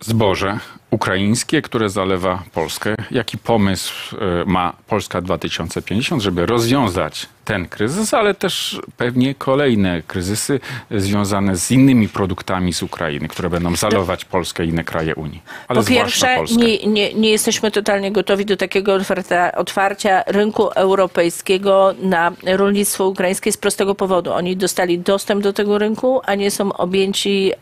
Zboże 0.01 0.59
ukraińskie, 0.90 1.62
które 1.62 1.88
zalewa 1.90 2.42
Polskę. 2.53 2.94
Jaki 3.11 3.38
pomysł 3.38 4.16
e, 4.16 4.44
ma 4.44 4.72
Polska 4.87 5.20
2050, 5.20 6.22
żeby 6.22 6.46
rozwiązać 6.46 7.29
ten 7.48 7.68
kryzys, 7.68 8.14
ale 8.14 8.35
też 8.35 8.81
pewnie 8.96 9.35
kolejne 9.35 10.03
kryzysy 10.03 10.61
związane 10.90 11.57
z 11.57 11.70
innymi 11.70 12.09
produktami 12.09 12.72
z 12.72 12.83
Ukrainy, 12.83 13.29
które 13.29 13.51
będą 13.51 13.77
zalować 13.77 14.24
Polskę 14.24 14.64
i 14.64 14.68
inne 14.68 14.85
kraje 14.85 15.14
Unii. 15.14 15.42
Ale 15.68 15.81
Po 15.81 15.87
pierwsze, 15.87 16.37
Polskę. 16.37 16.57
nie, 16.57 16.79
nie, 16.79 17.14
nie 17.14 17.31
jesteśmy 17.31 17.70
totalnie 17.70 18.12
gotowi 18.12 18.44
do 18.44 18.57
takiego 18.57 18.94
otwarta, 18.94 19.53
otwarcia 19.53 20.22
rynku 20.27 20.68
europejskiego 20.68 21.94
na 22.03 22.33
rolnictwo 22.44 23.09
ukraińskie 23.09 23.53
z 23.53 23.57
prostego 23.57 23.94
powodu. 23.94 24.33
Oni 24.33 24.57
dostali 24.57 24.98
dostęp 24.98 25.42
do 25.42 25.53
tego 25.53 25.79
rynku, 25.79 26.20
a 26.24 26.35
nie 26.35 26.51
są 26.51 26.72
objęci 26.72 27.53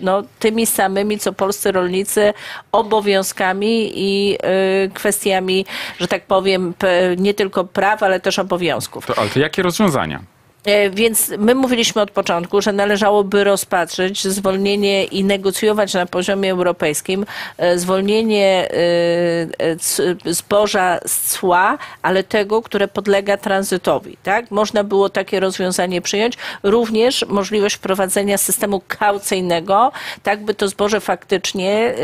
no, 0.00 0.22
tymi 0.38 0.66
samymi, 0.66 1.18
co 1.18 1.32
polscy 1.32 1.72
rolnicy, 1.72 2.34
obowiązkami 2.76 3.92
i 3.94 4.36
e, 4.42 4.88
kwestiami, 4.88 5.66
że 6.00 6.08
tak 6.08 6.26
powiem, 6.26 6.74
nie 7.18 7.34
tylko 7.34 7.64
praw, 7.64 8.02
ale 8.02 8.20
też 8.20 8.38
obowiązków. 8.38 9.06
To, 9.06 9.18
ale 9.18 9.28
to 9.30 9.38
jakie 9.38 9.62
rozwiązania? 9.62 10.35
E, 10.66 10.90
Więc 10.90 11.32
my 11.38 11.54
mówiliśmy 11.54 12.02
od 12.02 12.10
początku, 12.10 12.62
że 12.62 12.72
należałoby 12.72 13.44
rozpatrzyć 13.44 14.24
zwolnienie 14.24 15.04
i 15.04 15.24
negocjować 15.24 15.94
na 15.94 16.06
poziomie 16.06 16.50
europejskim 16.50 17.26
e, 17.58 17.78
zwolnienie 17.78 18.68
e, 18.70 20.32
zboża 20.32 20.98
z 21.06 21.20
cła, 21.20 21.78
ale 22.02 22.24
tego, 22.24 22.62
które 22.62 22.88
podlega 22.88 23.36
tranzytowi. 23.36 24.16
Tak? 24.22 24.50
Można 24.50 24.84
było 24.84 25.08
takie 25.08 25.40
rozwiązanie 25.40 26.02
przyjąć. 26.02 26.34
Również 26.62 27.24
możliwość 27.28 27.74
wprowadzenia 27.74 28.38
systemu 28.38 28.82
kaucyjnego, 28.88 29.92
tak 30.22 30.44
by 30.44 30.54
to 30.54 30.68
zboże 30.68 31.00
faktycznie 31.00 31.94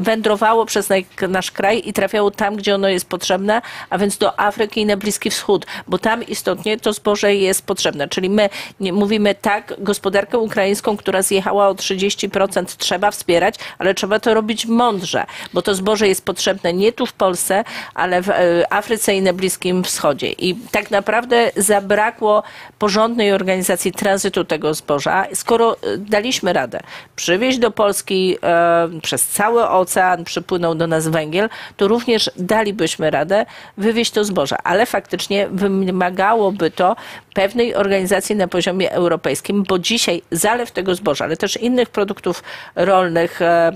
wędrowało 0.00 0.66
przez 0.66 0.88
nasz 1.28 1.50
kraj 1.50 1.82
i 1.84 1.92
trafiało 1.92 2.30
tam, 2.30 2.56
gdzie 2.56 2.74
ono 2.74 2.88
jest 2.88 3.08
potrzebne, 3.08 3.62
a 3.90 3.98
więc 3.98 4.18
do 4.18 4.40
Afryki 4.40 4.80
i 4.80 4.86
na 4.86 4.96
Bliski 4.96 5.30
Wschód, 5.30 5.66
bo 5.88 5.98
tam 5.98 6.22
istotnie 6.22 6.80
to 6.80 6.92
zboże 6.92 7.34
jest 7.34 7.66
potrzebne. 7.66 7.95
Czyli 8.08 8.30
my 8.30 8.48
mówimy 8.80 9.34
tak, 9.34 9.74
gospodarkę 9.78 10.38
ukraińską, 10.38 10.96
która 10.96 11.22
zjechała 11.22 11.68
o 11.68 11.74
30% 11.74 12.64
trzeba 12.78 13.10
wspierać, 13.10 13.54
ale 13.78 13.94
trzeba 13.94 14.20
to 14.20 14.34
robić 14.34 14.66
mądrze, 14.66 15.26
bo 15.54 15.62
to 15.62 15.74
zboże 15.74 16.08
jest 16.08 16.24
potrzebne 16.24 16.72
nie 16.72 16.92
tu 16.92 17.06
w 17.06 17.12
Polsce, 17.12 17.64
ale 17.94 18.22
w 18.22 18.30
e, 18.30 18.72
Afryce 18.72 19.14
i 19.14 19.22
na 19.22 19.32
Bliskim 19.32 19.84
Wschodzie. 19.84 20.32
I 20.32 20.54
tak 20.54 20.90
naprawdę 20.90 21.50
zabrakło 21.56 22.42
porządnej 22.78 23.32
organizacji 23.32 23.92
tranzytu 23.92 24.44
tego 24.44 24.74
zboża, 24.74 25.26
skoro 25.34 25.76
e, 25.76 25.98
daliśmy 25.98 26.52
radę 26.52 26.80
przywieźć 27.16 27.58
do 27.58 27.70
Polski 27.70 28.36
e, 28.42 28.88
przez 29.02 29.26
cały 29.26 29.68
ocean, 29.68 30.24
przypłynął 30.24 30.74
do 30.74 30.86
nas 30.86 31.08
węgiel, 31.08 31.48
to 31.76 31.88
również 31.88 32.30
dalibyśmy 32.36 33.10
radę 33.10 33.46
wywieźć 33.78 34.10
to 34.10 34.24
zboże, 34.24 34.56
ale 34.64 34.86
faktycznie 34.86 35.48
wymagałoby 35.48 36.70
to 36.70 36.96
pewnej 37.36 37.74
organizacji 37.74 38.36
na 38.36 38.48
poziomie 38.48 38.92
europejskim, 38.92 39.62
bo 39.62 39.78
dzisiaj 39.78 40.22
zalew 40.30 40.70
tego 40.70 40.94
zboża, 40.94 41.24
ale 41.24 41.36
też 41.36 41.56
innych 41.56 41.90
produktów 41.90 42.42
rolnych 42.74 43.42
e, 43.42 43.46
e, 43.46 43.72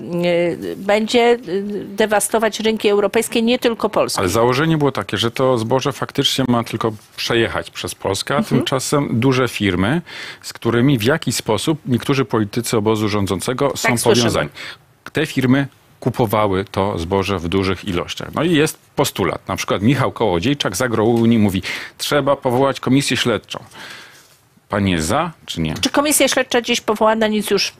będzie 0.76 1.20
e, 1.20 1.38
dewastować 1.84 2.60
rynki 2.60 2.88
europejskie, 2.88 3.42
nie 3.42 3.58
tylko 3.58 3.88
polskie. 3.88 4.20
Ale 4.20 4.28
założenie 4.28 4.78
było 4.78 4.92
takie, 4.92 5.16
że 5.16 5.30
to 5.30 5.58
zboże 5.58 5.92
faktycznie 5.92 6.44
ma 6.48 6.64
tylko 6.64 6.92
przejechać 7.16 7.70
przez 7.70 7.94
Polskę, 7.94 8.36
a 8.36 8.42
tymczasem 8.42 9.08
duże 9.20 9.48
firmy, 9.48 10.02
z 10.42 10.52
którymi 10.52 10.98
w 10.98 11.02
jakiś 11.02 11.34
sposób 11.34 11.78
niektórzy 11.86 12.24
politycy 12.24 12.76
obozu 12.76 13.08
rządzącego 13.08 13.72
są 13.76 13.88
Tak, 13.88 14.00
słyszymy. 14.00 14.22
powiązani. 14.22 14.48
Te 15.12 15.26
firmy 15.26 15.68
kupowały 16.00 16.64
to 16.64 16.98
zboże 16.98 17.38
w 17.38 17.48
dużych 17.48 17.84
ilościach. 17.84 18.28
No 18.34 18.42
i 18.42 18.52
jest 18.52 18.78
postulat. 18.96 19.48
Na 19.48 19.56
przykład 19.56 19.82
Michał 19.82 20.12
Kołodziejczak 20.12 20.76
z 20.76 20.82
Agrounii 20.82 21.38
mówi, 21.38 21.62
trzeba 21.98 22.36
powołać 22.36 22.80
komisję 22.80 23.16
śledczą. 23.16 23.64
Pan 24.68 24.88
jest 24.88 25.06
za, 25.06 25.32
czy 25.46 25.60
nie? 25.60 25.74
Czy 25.74 25.90
komisja 25.90 26.28
śledcza 26.28 26.62
dziś 26.62 26.80
powołana 26.80 27.26
nic 27.28 27.50
już 27.50 27.72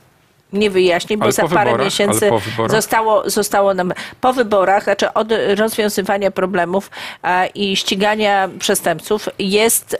nie 0.53 0.69
wyjaśni, 0.69 1.17
bo 1.17 1.23
Ale 1.23 1.31
za 1.31 1.47
parę 1.47 1.71
wyborach? 1.71 1.85
miesięcy 1.85 2.29
zostało, 2.69 3.29
zostało 3.29 3.73
nam 3.73 3.93
po 4.21 4.33
wyborach, 4.33 4.83
znaczy 4.83 5.13
od 5.13 5.27
rozwiązywania 5.55 6.31
problemów 6.31 6.91
i 7.55 7.75
ścigania 7.75 8.49
przestępców 8.59 9.29
jest 9.39 9.97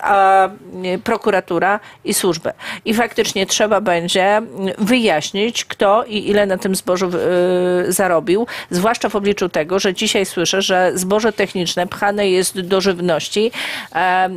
prokuratura 1.04 1.80
i 2.06 2.14
służby. 2.14 2.52
I 2.86 2.94
faktycznie 2.94 3.46
trzeba 3.46 3.82
będzie 3.82 4.42
wyjaśnić, 4.78 5.66
kto 5.66 6.04
i 6.04 6.30
ile 6.30 6.46
na 6.46 6.58
tym 6.58 6.76
zbożu 6.76 7.06
e, 7.06 7.92
zarobił, 7.92 8.48
zwłaszcza 8.70 9.10
w 9.10 9.16
obliczu 9.16 9.50
tego, 9.50 9.80
że 9.80 9.94
dzisiaj 9.94 10.26
słyszę, 10.26 10.62
że 10.62 10.92
zboże 10.96 11.34
techniczne 11.34 11.88
pchane 11.88 12.30
jest 12.30 12.60
do 12.60 12.82
żywności, 12.82 13.52
e, 13.96 13.98
e, 13.98 14.30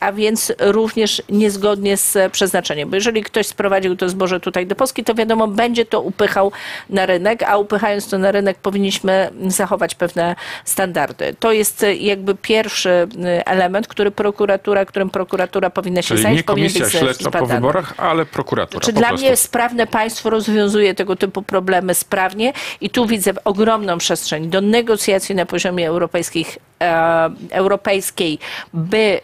a 0.00 0.12
więc 0.12 0.52
również 0.58 1.22
niezgodnie 1.28 1.96
z 1.96 2.32
przeznaczeniem. 2.32 2.90
Bo 2.90 2.96
jeżeli 2.96 3.22
ktoś 3.22 3.46
sprowadził 3.46 3.96
to 3.96 4.08
zboże 4.08 4.40
tutaj 4.40 4.66
do 4.66 4.74
Polski, 4.74 5.04
to 5.04 5.11
wiadomo, 5.14 5.48
będzie 5.48 5.84
to 5.84 6.00
upychał 6.00 6.52
na 6.90 7.06
rynek, 7.06 7.42
a 7.42 7.58
upychając 7.58 8.08
to 8.08 8.18
na 8.18 8.32
rynek 8.32 8.58
powinniśmy 8.58 9.30
zachować 9.46 9.94
pewne 9.94 10.36
standardy. 10.64 11.34
To 11.40 11.52
jest 11.52 11.82
e, 11.82 11.94
jakby 11.94 12.34
pierwszy 12.34 12.90
e, 12.90 13.46
element, 13.46 13.86
który 13.86 14.10
prokuratura, 14.10 14.84
którym 14.84 15.10
prokuratura 15.10 15.70
powinna 15.70 16.02
się 16.02 16.08
Czyli 16.08 16.22
zająć, 16.22 16.38
nie 16.38 16.44
komisja 16.44 16.90
śledcza 16.90 17.30
po 17.30 17.46
wyborach, 17.46 17.94
ale 17.96 18.26
prokuratura. 18.26 18.80
Czy 18.80 18.92
dla 18.92 19.08
prostu. 19.08 19.26
mnie 19.26 19.36
sprawne 19.36 19.86
państwo 19.86 20.30
rozwiązuje 20.30 20.94
tego 20.94 21.16
typu 21.16 21.42
problemy 21.42 21.94
sprawnie 21.94 22.52
i 22.80 22.90
tu 22.90 23.06
widzę 23.06 23.32
ogromną 23.44 23.98
przestrzeń 23.98 24.50
do 24.50 24.60
negocjacji 24.60 25.34
na 25.34 25.46
poziomie 25.46 25.88
europejskich, 25.88 26.58
e, 26.82 27.30
europejskiej, 27.50 28.38
by 28.72 29.20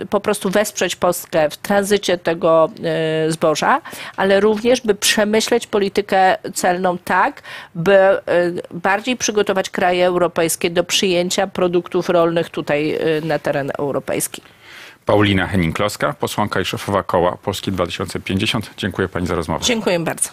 e, 0.00 0.06
po 0.06 0.20
prostu 0.20 0.50
wesprzeć 0.50 0.96
Polskę 0.96 1.50
w 1.50 1.56
tranzycie 1.56 2.18
tego 2.18 2.68
zboża, 3.28 3.80
ale 4.16 4.40
również 4.40 4.80
by 4.80 4.94
przemyśleć 5.20 5.66
politykę 5.66 6.36
celną 6.54 6.98
tak, 6.98 7.42
by 7.74 7.94
e, 7.94 8.20
bardziej 8.70 9.16
przygotować 9.16 9.70
kraje 9.70 10.06
europejskie 10.06 10.70
do 10.70 10.84
przyjęcia 10.84 11.46
produktów 11.46 12.08
rolnych 12.08 12.50
tutaj 12.50 12.94
e, 12.94 12.98
na 13.24 13.38
teren 13.38 13.70
europejski. 13.78 14.42
Paulina 15.06 15.46
Henning-Kloska, 15.46 16.14
posłanka 16.14 16.60
i 16.60 16.64
szefowa 16.64 17.02
koła 17.02 17.36
Polski 17.36 17.72
2050. 17.72 18.70
Dziękuję 18.76 19.08
pani 19.08 19.26
za 19.26 19.34
rozmowę. 19.34 19.64
Dziękuję 19.64 20.00
bardzo. 20.00 20.30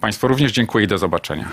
Państwu 0.00 0.28
również 0.28 0.52
dziękuję 0.52 0.84
i 0.84 0.88
do 0.88 0.98
zobaczenia. 0.98 1.48